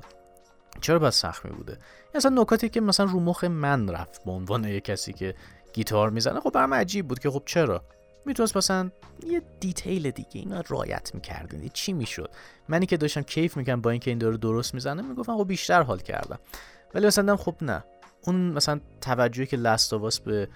چرا 0.82 1.00
باید 1.00 1.14
سخت 1.14 1.48
بوده 1.48 1.78
اصلا 2.16 2.42
نکاتی 2.42 2.70
که 2.70 2.82
مثلا 2.82 3.06
رو 3.06 3.20
مخ 3.20 3.44
من 3.44 3.90
رفت 3.90 4.26
به 4.26 4.32
عنوان 4.32 4.64
یه 4.64 4.80
کسی 4.80 5.14
که 5.14 5.36
گیتار 5.74 6.10
می‌زنه 6.10 6.40
خب 6.40 6.52
برام 6.52 6.74
عجیب 6.74 7.08
بود 7.08 7.20
که 7.20 7.30
خب 7.30 7.44
چرا؟ 7.46 7.84
می‌تونست 8.28 8.58
مثلا 8.58 8.92
یه 9.28 9.42
detail 9.60 10.12
دیگه 10.12 10.30
اینا 10.34 10.64
رعایت 10.68 11.16
می‌کردین 11.16 11.70
چی 11.74 11.94
می‌شد؟ 11.94 12.32
منی 12.70 12.86
که 12.86 12.98
داشتم 12.98 13.22
کیف 13.22 13.58
می‌کنم 13.58 13.82
با 13.82 13.90
اینکه 13.90 14.12
این 14.12 14.18
داره 14.18 14.38
درست 14.38 14.74
می‌زنه 14.74 15.02
می‌گفتم 15.02 15.38
خب 15.38 15.48
بیشتر 15.48 15.82
حال 15.82 16.00
کردم. 16.00 16.40
ولی 16.94 17.08
مثلا 17.08 17.36
خب 17.38 17.56
نه. 17.62 17.84
اون 18.24 18.36
مثلا 18.36 18.80
توجهی 19.02 19.46
که 19.46 19.58
لستاواس 19.58 20.20
به 20.20 20.48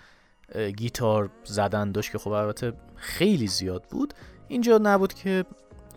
گیتار 0.77 1.29
زدن 1.43 1.91
داشت 1.91 2.11
که 2.11 2.17
خب 2.17 2.29
البته 2.29 2.73
خیلی 2.95 3.47
زیاد 3.47 3.83
بود 3.83 4.13
اینجا 4.47 4.79
نبود 4.83 5.13
که 5.13 5.45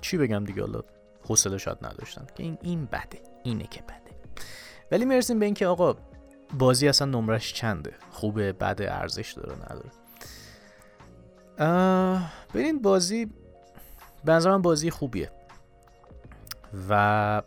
چی 0.00 0.16
بگم 0.16 0.44
دیگه 0.44 0.60
حالا 0.60 0.82
حوصله 1.28 1.58
شاید 1.58 1.78
نداشتن. 1.82 2.26
که 2.34 2.42
این 2.42 2.58
این 2.62 2.84
بده. 2.84 3.22
اینه 3.42 3.64
که 3.64 3.82
بده. 3.82 4.16
ولی 4.92 5.04
می‌رسیم 5.04 5.38
به 5.38 5.44
اینکه 5.44 5.66
آقا 5.66 5.96
بازی 6.58 6.88
اصلا 6.88 7.08
نمرش 7.20 7.52
چنده؟ 7.52 7.94
خوبه؟ 8.10 8.52
بد 8.52 8.82
ارزش 8.82 9.32
داره؟ 9.32 9.54
نداره؟ 9.54 9.90
ببین 12.54 12.82
بازی 12.82 13.26
به 14.24 14.38
من 14.38 14.62
بازی 14.62 14.90
خوبیه. 14.90 15.30
و 16.88 17.42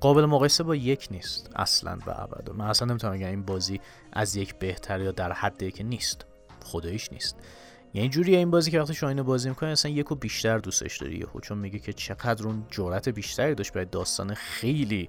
قابل 0.00 0.24
مقایسه 0.24 0.64
با 0.64 0.74
یک 0.74 1.08
نیست 1.10 1.50
اصلا 1.56 1.98
و 2.06 2.10
ابدا 2.10 2.52
من 2.52 2.66
اصلا 2.66 2.88
نمی‌تونم 2.88 3.12
بگم 3.12 3.26
این 3.26 3.42
بازی 3.42 3.80
از 4.12 4.36
یک 4.36 4.54
بهتر 4.54 5.00
یا 5.00 5.12
در 5.12 5.32
حد 5.32 5.70
که 5.70 5.84
نیست. 5.84 6.26
خداییش 6.64 7.12
نیست. 7.12 7.36
یعنی 7.94 8.08
جوری 8.08 8.36
این 8.36 8.50
بازی 8.50 8.70
که 8.70 8.80
وقتی 8.80 8.94
شما 8.94 9.08
اینو 9.08 9.24
بازی 9.24 9.48
می‌کنی 9.48 9.70
اصلا 9.70 9.92
یکو 9.92 10.14
بیشتر 10.14 10.58
دوستش 10.58 10.96
داری. 10.96 11.18
یهو 11.18 11.40
چون 11.40 11.58
میگه 11.58 11.78
که 11.78 11.92
چقدر 11.92 12.46
اون 12.46 12.66
جرأت 12.70 13.08
بیشتری 13.08 13.54
داشت 13.54 13.72
برای 13.72 13.86
داستان 13.86 14.34
خیلی 14.34 15.08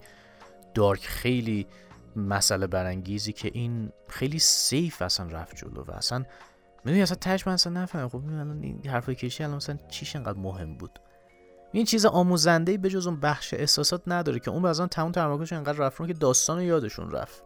دارک 0.73 1.05
خیلی 1.05 1.67
مسئله 2.15 2.67
برانگیزی 2.67 3.33
که 3.33 3.51
این 3.53 3.91
خیلی 4.07 4.39
سیف 4.39 5.01
اصلا 5.01 5.27
رفت 5.27 5.55
جلو 5.55 5.83
و 5.83 5.91
اصلا 5.91 6.25
می‌دونی 6.85 7.01
اصلا 7.01 7.17
تش 7.21 7.47
من 7.47 7.53
اصلا 7.53 7.73
نفهمم. 7.73 8.09
خب 8.09 8.15
الان 8.15 8.63
این 8.63 8.87
حرفای 8.87 9.15
کشی 9.15 9.43
الان 9.43 9.55
مثلا 9.55 9.77
چیش 9.89 10.15
انقدر 10.15 10.37
مهم 10.37 10.77
بود؟ 10.77 10.99
این 11.71 11.85
چیز 11.85 12.05
آموزنده 12.05 12.71
ای 12.71 12.77
به 12.77 12.89
جز 12.89 13.07
اون 13.07 13.19
بخش 13.19 13.53
احساسات 13.53 14.01
نداره 14.07 14.39
که 14.39 14.51
اون 14.51 14.61
بعضا 14.61 14.87
تمام 14.87 15.11
تمرکزش 15.11 15.53
انقدر 15.53 15.77
رفت 15.77 16.07
که 16.07 16.13
داستان 16.13 16.61
یادشون 16.61 17.11
رفت. 17.11 17.43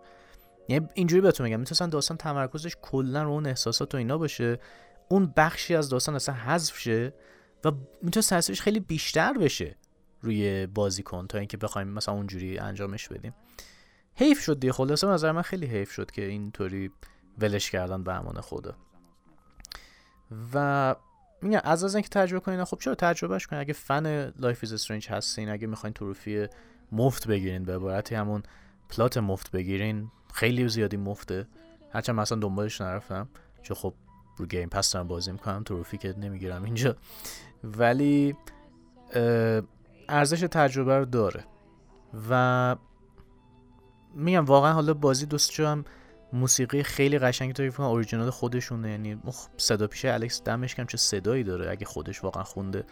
یعنی 0.67 0.87
اینجوری 0.93 1.21
بهتون 1.21 1.45
میگم 1.45 1.59
می‌تونن 1.59 1.89
داستان 1.89 2.17
تمرکزش 2.17 2.75
کلا 2.81 3.23
رو 3.23 3.29
اون 3.29 3.45
احساسات 3.45 3.93
و 3.93 3.97
اینا 3.97 4.17
باشه 4.17 4.59
اون 5.09 5.33
بخشی 5.37 5.75
از 5.75 5.89
داستان 5.89 6.15
اصلا 6.15 6.35
حذف 6.35 6.79
شه 6.79 7.13
و 7.65 7.71
می‌تونه 8.01 8.25
تاثیرش 8.25 8.61
خیلی 8.61 8.79
بیشتر 8.79 9.33
بشه 9.33 9.75
روی 10.21 10.67
بازیکن 10.67 11.27
تا 11.27 11.37
اینکه 11.37 11.57
بخوایم 11.57 11.87
مثلا 11.87 12.15
اونجوری 12.15 12.59
انجامش 12.59 13.07
بدیم. 13.07 13.33
حیف 14.15 14.39
شد 14.39 14.59
دیگه 14.59 14.73
خلاصه 14.73 15.07
نظر 15.07 15.31
من 15.31 15.41
خیلی 15.41 15.65
حیف 15.65 15.91
شد 15.91 16.11
که 16.11 16.25
اینطوری 16.25 16.91
ولش 17.37 17.71
کردن 17.71 18.03
به 18.03 18.13
امان 18.13 18.41
خدا. 18.41 18.75
و 20.53 20.95
میگم 21.41 21.59
از 21.63 21.83
از 21.83 21.95
اینکه 21.95 22.09
تجربه 22.09 22.45
کنین 22.45 22.63
خب 22.63 22.77
چرا 22.79 22.95
تجربهش 22.95 23.47
کنین 23.47 23.61
اگه 23.61 23.73
fan 23.73 24.33
Life 24.39 24.63
is 24.63 24.73
Strange 24.73 25.09
هستین 25.09 25.49
اگه 25.49 25.67
می‌خواین 25.67 25.93
trophy 25.93 26.47
مفت 26.91 27.27
بگیرین 27.27 27.63
به 27.63 27.75
عبارتی 27.75 28.15
همون 28.15 28.43
plat 28.89 29.17
مفت 29.17 29.51
بگیرین 29.51 30.11
خیلی 30.33 30.69
زیادی 30.69 30.97
مفته. 30.97 31.47
هرچند 31.93 32.15
مثلا 32.15 32.37
دنبالش 32.39 32.81
نرفتم 32.81 33.29
چون 33.61 33.77
خب 33.77 33.93
رو 34.37 34.45
Game 34.45 34.69
Pass 34.69 34.91
دارم 34.91 35.07
بازی 35.07 35.31
می‌کنم 35.31 35.63
trophy 35.63 35.97
که 35.97 36.15
نمی‌گیرم 36.17 36.63
اینجا. 36.63 36.95
ولی 37.63 38.35
ارزش 40.09 40.39
تجربه 40.39 40.97
رو 40.97 41.05
داره. 41.05 41.43
و 42.29 42.75
میگم 44.15 44.45
واقعا 44.45 44.73
حالا 44.73 44.93
بازی 44.93 45.25
دوست 45.25 45.59
هم 45.59 45.85
موسیقی 46.33 46.83
خیلی 46.83 47.19
قشنگی 47.19 47.53
تو 47.53 47.71
فکر 47.71 47.83
اوریجینال 47.83 48.29
خودشونه. 48.29 48.91
یعنی 48.91 49.21
صدا 49.57 49.87
پیشه 49.87 50.13
الکس 50.13 50.43
دمش 50.43 50.75
گرم 50.75 50.85
چه 50.85 50.97
صدایی 50.97 51.43
داره. 51.43 51.71
اگه 51.71 51.85
خودش 51.85 52.23
واقعا 52.23 52.43
خونده 52.43 52.83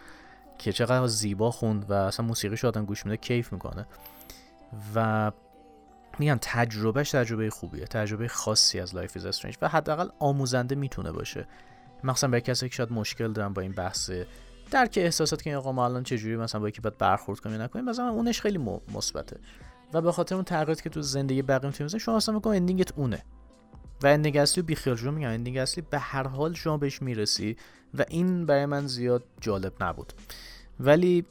که 0.58 0.72
چقدر 0.72 1.06
زیبا 1.06 1.50
خوند 1.50 1.90
و 1.90 1.92
اصلا 1.92 2.26
موسیقیش 2.26 2.64
آدم 2.64 2.84
گوش 2.84 3.06
میده 3.06 3.16
کیف 3.16 3.52
می‌کنه. 3.52 3.86
و 4.94 5.32
میگم 6.18 6.38
تجربهش 6.40 7.10
تجربه 7.10 7.50
خوبیه 7.50 7.84
تجربه 7.84 8.28
خاصی 8.28 8.80
از 8.80 8.94
Life 8.94 9.16
is 9.16 9.26
Strange 9.26 9.56
و 9.62 9.68
حداقل 9.68 10.08
آموزنده 10.18 10.74
می‌تونه 10.74 11.12
باشه. 11.12 11.46
مخصوصا 12.04 12.28
برای 12.28 12.40
کسی 12.40 12.68
که 12.68 12.74
شاید 12.74 12.92
مشکل 12.92 13.32
دارن 13.32 13.52
با 13.52 13.62
این 13.62 13.72
بحث 13.72 14.10
درک 14.70 14.98
احساسات 15.02 15.42
که 15.42 15.56
آقا 15.56 15.72
ما 15.72 15.84
الان 15.84 16.02
چجوری 16.02 16.36
مثلا 16.36 16.60
با 16.60 16.68
یکی 16.68 16.80
باید 16.80 16.98
برخورد 16.98 17.40
کنیم 17.40 17.62
نکنیم 17.62 17.84
مثلا 17.84 18.08
اونش 18.08 18.40
خیلی 18.40 18.58
مثبته. 18.94 19.40
و 19.92 20.00
به 20.00 20.12
خاطر 20.12 20.34
اون 20.34 20.44
تغییراتی 20.44 20.82
که 20.82 20.90
تو 20.90 21.02
زندگی 21.02 21.42
بقیه 21.42 21.66
می‌تونید 21.66 21.96
شما 21.96 22.16
اصلا 22.16 22.34
میگم 22.34 22.50
ending 22.50 22.86
ت 22.86 22.92
اونه. 22.96 23.24
و 24.02 24.06
ending 24.06 24.36
اصلی 24.36 24.62
بیخیال 24.62 24.96
شما 24.96 25.10
میگم. 25.10 25.28
ending 25.28 25.56
اصلی 25.56 25.84
به 25.90 25.98
هر 25.98 26.26
حال 26.26 26.54
شما 26.54 26.76
بهش 26.76 27.02
می‌رسی 27.02 27.56
و 27.98 28.04
این 28.08 28.46
برای 28.46 28.66
من 28.66 28.86
زیاد 28.86 29.24
جالب 29.40 29.72
نبود. 29.80 30.12
ولی 30.80 31.24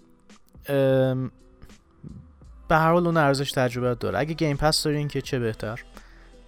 به 2.68 2.76
هر 2.76 2.92
حال 2.92 3.08
اون 3.08 3.18
ارزش 3.18 3.52
تجربه 3.52 3.96
داره. 3.96 4.20
اگه 4.20 4.34
Game 4.34 4.58
Pass 4.58 4.84
دارین 4.84 5.08
که 5.08 5.22
چه 5.22 5.40
بهتر؟ 5.40 5.84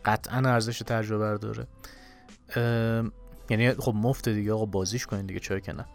قطعا 0.05 0.37
ارزش 0.37 0.79
تجربه 0.79 1.37
داره. 1.37 1.67
یعنی 3.49 3.73
خب 3.73 3.93
مفت 3.95 4.29
دیگه 4.29 4.53
آقا 4.53 4.65
بازیش 4.65 5.05
کنین 5.05 5.25
دیگه 5.25 5.39
چرا 5.39 5.59
که 5.59 5.73
نه. 5.73 5.85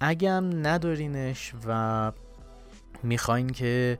هم 0.00 0.66
ندارینش 0.66 1.52
و 1.66 2.12
می‌خواین 3.02 3.50
که 3.50 3.98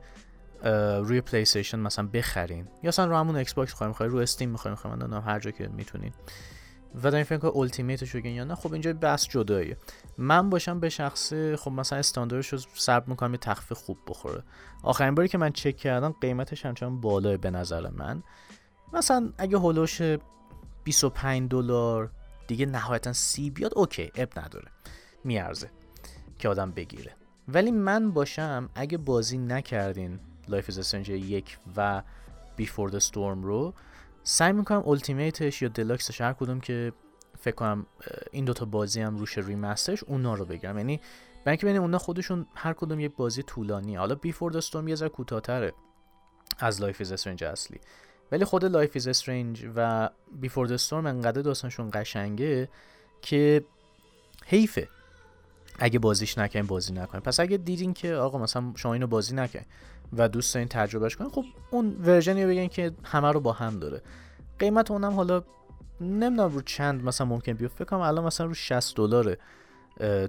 روی 1.03 1.21
PlayStation 1.21 1.79
مثلا 1.79 2.07
بخرین. 2.07 2.67
یا 2.83 2.87
اصلا 2.87 3.05
رو 3.05 3.15
همون 3.15 3.35
Xbox 3.35 3.73
خواهیم 3.73 3.95
رو 3.99 4.17
Steam 4.19 4.49
می‌خوایم 4.49 4.77
می‌خوایم 4.85 5.13
هر 5.13 5.39
جا 5.39 5.51
که 5.51 5.67
می‌تونین. 5.67 6.13
و 6.95 7.11
دارین 7.11 7.23
فکر 7.23 7.37
کنید 7.37 7.57
Ultimate 7.57 7.99
ش 7.99 8.09
رو 8.09 8.25
یا 8.25 8.43
نه 8.43 8.55
خب 8.55 8.73
اینجا 8.73 8.93
بس 8.93 9.27
جداییه. 9.27 9.77
من 10.17 10.49
باشم 10.49 10.79
به 10.79 10.89
شخصه 10.89 11.55
خب 11.57 11.71
مثلا 11.71 11.99
استانداردش 11.99 12.47
رو 12.47 12.59
صبر 12.73 13.07
می‌کنم 13.07 13.31
یه 13.31 13.37
تخفیف 13.37 13.77
خوب 13.77 13.97
بخوره. 14.07 14.43
آخرین 14.83 15.15
باری 15.15 15.27
که 15.27 15.37
من 15.37 15.51
چک 15.51 15.77
کردم 15.77 16.15
قیمتش 16.21 16.65
همچنان 16.65 17.01
بالای 17.01 17.37
به 17.37 17.51
نظر 17.51 17.89
من. 17.89 18.23
مثلا 18.93 19.33
اگه 19.37 19.57
حول 19.57 19.73
و 19.73 19.79
حوش 19.79 20.01
25 20.83 21.49
دلار 21.49 22.11
دیگه 22.47 22.65
نهایتا 22.65 23.13
سی 23.13 23.49
بیاد 23.49 23.71
OK 23.75 24.11
عیب 24.15 24.39
نداره. 24.39 24.67
میارزه 25.23 25.71
که 26.39 26.49
آدم 26.49 26.71
بگیره. 26.71 27.15
ولی 27.47 27.71
من 27.71 28.11
باشم 28.11 28.69
اگه 28.75 28.97
بازی 28.97 29.37
نکردین 29.37 30.19
Life 30.49 30.69
is 30.69 30.93
یک 31.09 31.57
و 31.77 32.03
Before 32.55 32.89
the 32.89 32.97
Storm 32.97 33.43
رو. 33.43 33.73
سعی 34.23 34.53
می‌کنم 34.53 34.83
Ultimate 34.87 35.46
ش 35.46 35.61
یا 35.61 35.69
Deluxe 35.69 36.08
ش 36.08 36.21
هر 36.21 36.33
کدوم 36.33 36.59
که 36.59 36.93
فکر 37.39 37.55
کنم 37.55 37.85
این 38.31 38.45
دوتا 38.45 38.65
بازی 38.65 39.01
هم 39.01 39.17
روش 39.17 39.37
remaster 39.37 39.90
ش 39.90 40.03
اونا 40.03 40.33
رو 40.33 40.45
بگیرم 40.45 40.77
یعنی 40.77 40.99
برای 41.45 41.57
اینکه 41.61 41.79
اونا 41.79 41.97
خودشون 41.97 42.45
هر 42.55 42.73
کدوم 42.73 42.99
یک 42.99 43.15
بازی 43.15 43.43
طولانی. 43.43 43.95
حالا 43.95 44.15
Before 44.15 44.51
the 44.51 44.59
Storm 44.59 44.87
یه 44.87 44.95
ذره 44.95 45.09
کوتاه‌تره 45.09 45.73
از 46.59 46.81
Life 46.81 47.01
is 47.01 47.11
Strange 47.11 47.43
اصلی. 47.43 47.79
ولی 48.31 48.45
خود 48.45 48.65
Life 48.65 48.95
is 48.95 49.07
Strange 49.07 49.67
و 49.75 50.09
Before 50.31 50.67
the 50.67 50.75
Storm 50.75 51.05
انقدر 51.05 51.41
داستانشون 51.41 51.89
قشنگه 51.93 52.69
که 53.21 53.63
حیفه. 54.45 54.87
اگه 55.79 55.99
بازیش 55.99 56.37
نکنین 56.37 56.65
بازی 56.65 56.93
نکنین 56.93 57.23
پس 57.23 57.39
اگه 57.39 57.57
دیدین 57.57 57.93
که 57.93 58.13
آقا 58.13 58.37
مثلا 58.37 58.73
شما 58.75 58.93
اینو 58.93 59.07
بازی 59.07 59.35
نکنین 59.35 59.65
و 60.17 60.29
دوست 60.29 60.53
دارین 60.53 60.67
تجربهش 60.67 61.15
کنین 61.15 61.29
خب 61.29 61.45
اون 61.71 61.95
version 62.05 62.38
ی 62.38 62.43
رو 62.43 62.49
بگیرین 62.49 62.69
که 62.69 62.91
همه 63.03 63.31
رو 63.31 63.39
با 63.39 63.53
هم 63.53 63.79
داره. 63.79 64.01
قیمت 64.59 64.91
اونم 64.91 65.13
حالا 65.13 65.43
نمی‌دونم 66.01 66.49
رو 66.51 66.61
چند 66.61 67.03
مثلا 67.03 67.27
ممکن 67.27 67.53
بیفت 67.53 67.75
فکر 67.75 67.85
کنم 67.85 67.99
الان 67.99 68.25
مثلا 68.25 68.47
رو 68.47 68.53
60 68.53 68.95
دلاره 68.95 69.37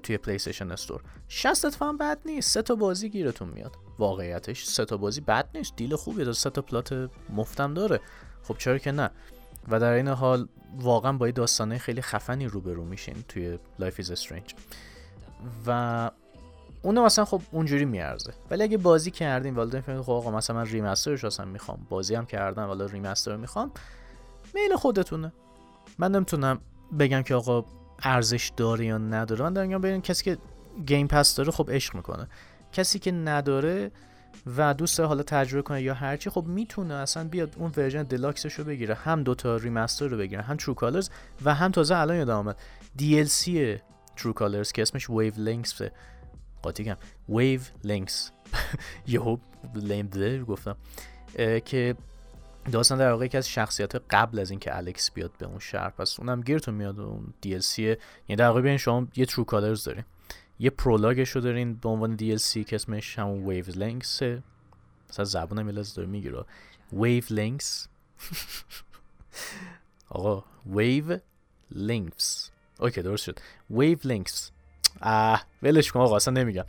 توی 0.03 0.19
PlayStation 0.19 0.71
Store 0.71 1.01
60 1.29 1.65
اتفاقا 1.65 1.93
بد 1.93 2.19
نیست 2.25 2.51
سه 2.51 2.63
تا 2.63 2.75
بازی 2.75 3.09
گیرتون 3.09 3.49
میاد. 3.49 3.77
واقعیتش 3.99 4.65
سه 4.65 4.85
تا 4.85 4.97
بازی 4.97 5.21
بد 5.21 5.49
نیست 5.55 5.77
deal 5.77 5.97
خوبیه 5.97 6.25
داره 6.25 6.35
سه 6.35 6.51
تا 6.51 6.63
plat 6.63 7.11
مفتم 7.31 7.75
داره. 7.75 8.01
خب 8.43 8.57
چرا 8.59 8.79
که 8.79 8.93
نه؟ 8.93 9.11
و 9.69 9.81
در 9.81 9.93
عین 9.93 10.09
حال 10.09 10.49
واقعا 10.79 11.13
با 11.13 11.31
داستانه 11.31 11.79
خیلی 11.79 12.03
خفنی 12.03 12.47
روبرو 12.47 12.85
میشین 12.85 13.25
توی 13.29 13.59
Life 13.79 14.01
is 14.01 14.11
Strange 14.11 14.55
و 15.67 16.11
اونو 16.83 17.05
مثلا 17.05 17.25
خب 17.25 17.43
اونجوری 17.51 17.85
میارزه. 17.85 18.33
ولی 18.51 18.63
اگه 18.63 18.79
بازی 18.79 19.11
کردیم 19.11 19.57
ولی 19.57 19.71
فهمیدین 19.71 20.03
خب 20.03 20.13
آقا 20.13 20.31
مثلا 20.31 20.57
من 20.57 20.67
remaster 20.67 21.13
ش 21.13 21.25
اصلا 21.25 21.47
می‌خوام 21.47 21.87
بازی 21.89 22.15
هم 22.15 22.27
کردم 22.27 22.63
والا 22.63 22.87
remaster 22.87 23.37
می‌خوام. 23.37 23.73
میل 24.55 24.77
خودتونه. 24.77 25.33
من 25.99 26.13
نمی‌تونم 26.13 26.61
بگم 26.99 27.23
که 27.23 27.35
آقا 27.35 27.65
ارزش 28.03 28.53
داره 28.57 28.87
یا 28.87 28.99
نداره. 28.99 29.45
من 29.45 29.53
دارم 29.53 29.81
ببین 29.81 30.01
کسی 30.01 30.25
که 30.25 30.39
Game 30.87 31.07
Pass 31.07 31.35
داره 31.35 31.51
خب 31.51 31.71
عشق 31.71 31.95
می‌کنه. 31.95 32.29
کسی 32.73 32.99
که 32.99 33.13
نداره 33.13 33.91
و 34.57 34.75
دوست 34.75 35.01
حالا 35.01 35.23
تجربه 35.23 35.63
کنه 35.63 35.83
یا 35.83 35.95
هرچی 35.95 36.31
خب 36.31 36.45
می‌تونه 36.47 36.95
اصلا 36.95 37.29
بیاد 37.29 37.55
اون 37.59 37.73
version 37.77 38.03
Deluxe 38.03 38.42
ش 38.42 38.55
رو 38.55 38.65
بگیره 38.65 38.95
هم 38.95 39.23
دوتا 39.23 39.57
remaster 39.57 40.07
رو 40.07 40.17
بگیره 40.17 40.43
هم 40.43 40.57
True 40.57 40.75
Colors 40.75 41.11
و 41.45 41.55
هم 41.55 41.71
تازه 41.71 41.97
الان 41.97 42.17
یادم 42.17 42.37
آمد 42.37 42.57
DLC 42.99 43.51
True 44.17 44.33
Colors 44.33 44.73
که 44.73 44.83
اسمش 44.83 45.11
Wavelengths 45.11 45.75
قاطی 46.63 46.85
کردم 46.85 46.97
Wavelengths 47.29 48.31
یهو 49.07 49.37
لیم 49.75 50.45
گفتم. 50.45 50.77
که 51.65 51.97
داستان 52.73 52.99
در 52.99 53.13
واقع 53.13 53.25
یکی 53.25 53.39
از 53.39 53.49
شخصیت 53.49 53.95
قبل 53.95 54.39
از 54.39 54.51
اینکه 54.51 54.77
الکس 54.77 55.11
بیاد 55.11 55.31
به 55.39 55.47
اون 55.47 55.59
شهر 55.59 55.91
پس 55.91 56.21
اونم 56.21 56.41
گیرتون 56.41 56.75
میاد 56.75 57.01
اون 57.01 57.35
DLC 57.61 57.83
یعنی 57.83 58.37
در 58.37 58.49
واقع 58.49 58.77
شما 58.77 59.07
یه 59.17 59.27
True 59.27 59.45
Colors 59.45 59.85
دارین. 59.85 60.05
یه 60.59 60.71
prologue 60.71 61.19
ش 61.19 61.31
رو 61.31 61.41
دارین 61.41 61.75
به 61.75 61.89
عنوان 61.89 62.37
DLC 62.37 62.65
که 62.65 62.77
اسمش 62.77 63.19
همون 63.19 63.47
Wavelengths 63.47 64.23
مثلا 65.11 65.25
زبونم 65.25 65.69
یه 65.69 65.75
داره 65.95 66.09
می‌گیره. 66.09 66.45
Wavelengths 66.93 67.89
آقا 70.09 70.45
Wavelengths 70.67 72.51
OK 72.79 73.03
درست 73.03 73.25
شد. 73.25 73.39
Wavelengths 73.71 74.51
اه 75.01 75.45
ولش 75.63 75.93
کن 75.93 76.01
آقا 76.01 76.17
اصلا 76.17 76.35
نمیگم. 76.35 76.65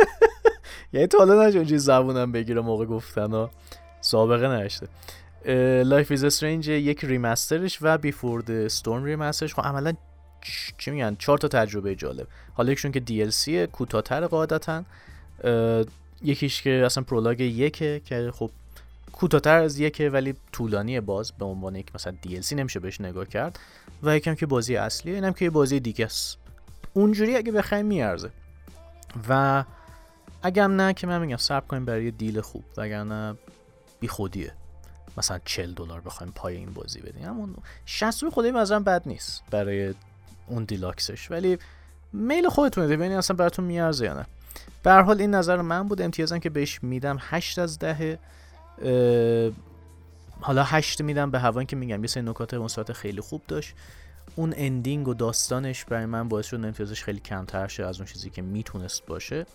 یعنی 0.92 1.06
تا 1.06 1.18
حالا 1.18 1.48
نجا 1.48 1.78
زبونم 1.78 2.32
بگیره 2.32 2.60
موقع 2.60 2.84
گفتن 2.84 3.30
ها 3.30 3.50
سابقه 4.00 4.48
نداشته. 4.48 4.88
Life 5.82 6.10
is 6.10 6.24
Strange 6.24 6.68
یک 6.68 7.04
remaster 7.04 7.63
ش 7.63 7.78
و 7.82 7.98
Before 7.98 8.33
the 8.33 8.50
Storm 8.50 9.04
remaster 9.04 9.40
ش. 9.40 9.54
خب 9.54 9.62
عملا 9.62 9.92
چی 10.78 10.90
میگن؟ 10.90 11.16
چهار 11.18 11.38
تا 11.38 11.48
تجربه 11.48 11.94
جالب. 11.94 12.26
حالا 12.54 12.72
یکشون 12.72 12.92
که 12.92 13.02
DLC 13.08 13.70
کوتاه‌تر 13.70 14.26
قاعدتا. 14.26 14.84
یکیش 16.22 16.62
که 16.62 16.82
اصلا 16.86 17.02
پرولاگ 17.02 17.40
یکه 17.40 18.00
که 18.04 18.30
خب 18.34 18.50
کوتاهتر 19.12 19.58
از 19.58 19.78
یکه 19.80 20.10
ولی 20.10 20.34
طولانی 20.52 21.00
باز 21.00 21.32
به 21.32 21.44
عنوان 21.44 21.76
یک 21.76 21.86
مثلا 21.94 22.14
DLC 22.26 22.52
نمیشه 22.52 22.80
بهش 22.80 23.00
نگاه 23.00 23.26
کرد. 23.26 23.58
و 24.02 24.16
یکم 24.16 24.34
که 24.34 24.46
بازی 24.46 24.76
اصلیه 24.76 25.14
اینم 25.14 25.32
که 25.32 25.44
یه 25.44 25.50
بازی 25.50 25.80
دیگه 25.80 26.04
است. 26.04 26.38
اونجوری 26.96 27.36
اگه 27.36 27.52
بخوایم 27.52 27.86
میارزه. 27.86 28.30
و 29.28 29.64
اگه 30.42 30.66
نه 30.66 30.94
که 30.94 31.06
من 31.06 31.20
میگم 31.20 31.36
صبر 31.36 31.66
کنیم 31.66 31.84
برای 31.84 32.10
دیل 32.10 32.40
خوب 32.40 32.64
وگرنه 32.76 33.34
بی 34.00 34.08
خودیه 34.08 34.52
مثلا 35.18 35.38
40 35.44 35.74
دلار 35.74 36.00
بخوایم 36.00 36.32
پای 36.36 36.56
این 36.56 36.72
بازی 36.72 37.00
بدیم. 37.00 37.24
همون 37.24 37.54
60 37.86 38.22
رو 38.22 38.30
خدایی 38.30 38.50
مثلا 38.50 38.80
بد 38.80 39.02
نیست 39.06 39.42
برای 39.50 39.94
اون 40.46 40.64
Deluxe 40.64 41.08
ش. 41.08 41.30
ولی 41.30 41.58
میل 42.12 42.48
خودتونه 42.48 42.86
ببینید 42.86 43.18
اصلا 43.18 43.36
براتون 43.36 43.64
میارزه 43.64 44.04
یا 44.04 44.14
نه. 44.14 44.26
به 44.82 44.90
هر 44.90 45.02
حال 45.02 45.20
این 45.20 45.34
نظر 45.34 45.60
من 45.60 45.88
بود. 45.88 46.02
امتیازم 46.02 46.38
که 46.38 46.50
بهش 46.50 46.82
میدم 46.82 47.16
8 47.20 47.58
از 47.58 47.78
10 47.78 48.18
حالا 50.40 50.62
8 50.64 51.00
میدم 51.00 51.30
به 51.30 51.38
هوان 51.38 51.66
که 51.66 51.76
میگم. 51.76 52.00
یه 52.00 52.08
سری 52.08 52.22
نکات 52.22 52.54
مثبت 52.54 52.92
خیلی 52.92 53.20
خوب 53.20 53.42
داشت. 53.48 53.74
اون 54.36 54.54
ending 54.56 55.08
و 55.08 55.14
داستانش 55.14 55.84
برای 55.84 56.06
من 56.06 56.28
باعث 56.28 56.46
شد 56.46 56.56
امتیازش 56.56 57.04
خیلی 57.04 57.20
کمتر 57.20 57.66
شه 57.68 57.84
از 57.84 57.96
اون 57.96 58.06
چیزی 58.06 58.30
که 58.30 58.42
می‌تونست 58.42 59.06
باشه. 59.06 59.46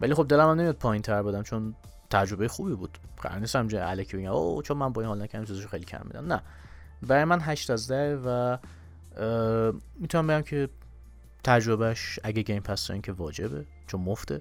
ولی 0.00 0.14
خب 0.14 0.26
دلم 0.28 0.48
هم 0.48 0.60
نمیاد 0.60 0.76
پایین 0.76 1.02
تر 1.02 1.22
بدم 1.22 1.42
چون 1.42 1.74
تجربه 2.10 2.48
خوبی 2.48 2.74
بود. 2.74 2.98
قرار 3.22 3.38
نیستم 3.38 3.68
جای 3.68 3.82
الکی 3.82 4.16
بگم 4.16 4.32
او 4.32 4.62
چون 4.62 4.76
من 4.76 4.92
با 4.92 5.00
این 5.00 5.08
حال 5.08 5.22
نکردم 5.22 5.44
چیزش 5.44 5.66
خیلی 5.66 5.84
کم 5.84 6.00
میدم. 6.04 6.32
نه. 6.32 6.42
برای 7.02 7.24
من 7.24 7.40
8 7.40 7.70
از 7.70 7.90
10 7.90 8.16
و 8.16 8.58
می‌تونم 9.98 10.26
بگم 10.26 10.42
که 10.42 10.68
تجربه‌ش 11.44 12.18
اگه 12.22 12.42
Game 12.42 12.62
Pass 12.62 12.86
دارین 12.86 13.02
که 13.02 13.12
واجبه 13.12 13.66
چون 13.86 14.00
مفته. 14.00 14.40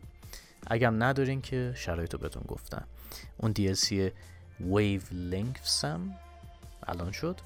هم 0.71 1.03
ندارین 1.03 1.41
که 1.41 1.73
شرایطو 1.75 2.17
بهتون 2.17 2.43
گفتم. 2.47 2.83
اون 3.37 3.53
DLC 3.53 3.91
ویو 4.59 5.01
لینکس 5.11 5.85
هم 5.85 6.15
الان 6.87 7.11
شد. 7.11 7.39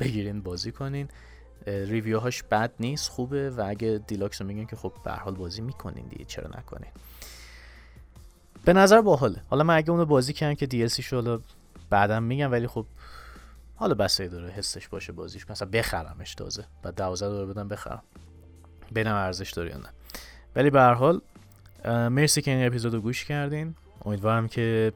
بگیرین 0.00 0.40
بازی 0.40 0.72
کنین. 0.72 1.08
review 1.66 2.17
هاش 2.17 2.42
بد 2.42 2.72
نیست 2.80 3.10
خوبه 3.10 3.50
و 3.50 3.64
اگه 3.66 4.00
deluxe 4.06 4.40
رو 4.40 4.46
میگن 4.46 4.64
که 4.64 4.76
خب 4.76 4.92
به 5.04 5.12
حال 5.12 5.34
بازی 5.34 5.62
می‌کنین 5.62 6.06
دیگه 6.06 6.24
چرا 6.24 6.50
نکنین؟ 6.58 6.90
به 8.64 8.72
نظر 8.72 9.00
باحاله. 9.00 9.42
حالا 9.50 9.64
من 9.64 9.76
اگه 9.76 9.90
اونو 9.90 10.04
بازی 10.04 10.32
کردم 10.32 10.54
که 10.54 10.66
DLC 10.66 11.00
شو 11.00 11.40
بعدم 11.90 12.22
میگم 12.22 12.52
ولی 12.52 12.66
خب 12.66 12.86
حالا 13.76 13.94
بسه 13.94 14.28
داره 14.28 14.50
حسش 14.50 14.88
باشه 14.88 15.12
بازیش. 15.12 15.50
مثلا 15.50 15.68
بخرمش 15.68 16.34
تازه. 16.34 16.64
و 16.84 16.92
12 16.92 17.28
دلار 17.28 17.46
بدم 17.46 17.68
بخرم. 17.68 18.02
ببینم 18.94 19.14
ارزش 19.14 19.50
داره 19.50 19.70
یا 19.70 19.76
نه. 19.76 19.88
ولی 20.56 20.70
به 20.70 20.80
هر 20.80 20.94
حال 20.94 21.20
مرسی 21.84 22.42
که 22.42 22.50
این 22.50 22.66
اپیزودو 22.66 23.00
گوش 23.00 23.24
کردین. 23.24 23.74
امیدوارم 24.04 24.48
که 24.48 24.92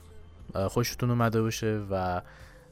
خوشتون 0.68 1.11
اومده 1.11 1.42
باشه 1.42 1.81
و 1.90 2.22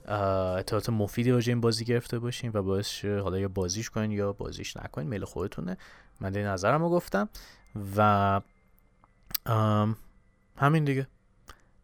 اطلاعات 0.06 0.90
مفیدی 0.90 1.30
راجع 1.30 1.50
این 1.50 1.60
بازی 1.60 1.84
گرفته 1.84 2.18
باشین 2.18 2.50
و 2.54 2.62
باعث 2.62 3.04
حالا 3.04 3.38
یا 3.38 3.48
بازیش 3.48 3.90
کنین 3.90 4.10
یا 4.10 4.32
بازیش 4.32 4.76
نکنین. 4.76 5.08
میل 5.08 5.24
خودتونه. 5.24 5.76
من 6.20 6.36
این 6.36 6.46
نظرم 6.46 6.82
رو 6.82 6.90
گفتم. 6.90 7.28
و 7.96 8.40
همین 10.56 10.84
دیگه. 10.84 11.06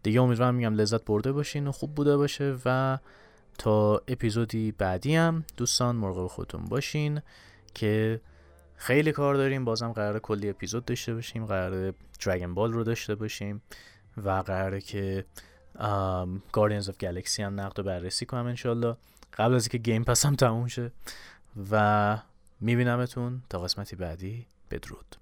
دیگه 0.02 0.20
امیدوارم 0.20 0.54
میگم 0.54 0.74
لذت 0.74 1.04
برده 1.04 1.32
باشین 1.32 1.66
و 1.66 1.72
خوب 1.72 1.94
بوده 1.94 2.16
باشه 2.16 2.56
و 2.64 2.98
تا 3.58 4.02
اپیزودی 4.08 4.72
بعدی 4.72 5.14
هم 5.14 5.44
دوستان 5.56 5.96
مراقب 5.96 6.26
خودتون 6.26 6.64
باشین 6.64 7.20
که 7.74 8.20
خیلی 8.76 9.12
کار 9.12 9.35
داریم. 9.35 9.64
بازم 9.64 9.92
قرار 9.92 10.18
کلی 10.18 10.48
اپیزود 10.50 10.85
داشته 10.85 11.14
باشیم 11.14 11.46
قرار 11.46 11.94
Dragon 12.24 12.55
Ball 12.55 12.72
رو 12.72 12.85
داشته 12.85 13.14
باشیم 13.14 13.62
و 14.16 14.30
قراره 14.30 14.80
که 14.80 15.24
Guardians 16.52 16.88
of 16.88 16.96
Galaxy 16.98 17.42
هم 17.42 17.61
نقد 17.61 17.78
و 17.78 17.82
بررسی 17.82 18.26
کنم 18.26 18.46
انشالله. 18.46 18.96
قبل 19.35 19.54
از 19.54 19.64
اینکه 19.64 19.78
Game 19.78 20.05
Pass 20.05 20.26
هم 20.26 20.35
تموم 20.35 20.66
شه. 20.66 20.90
و 21.70 22.18
میبینمتون 22.61 23.42
تا 23.50 23.58
قسمتی 23.58 23.96
بعدی. 23.96 24.46
بدرود. 24.70 25.16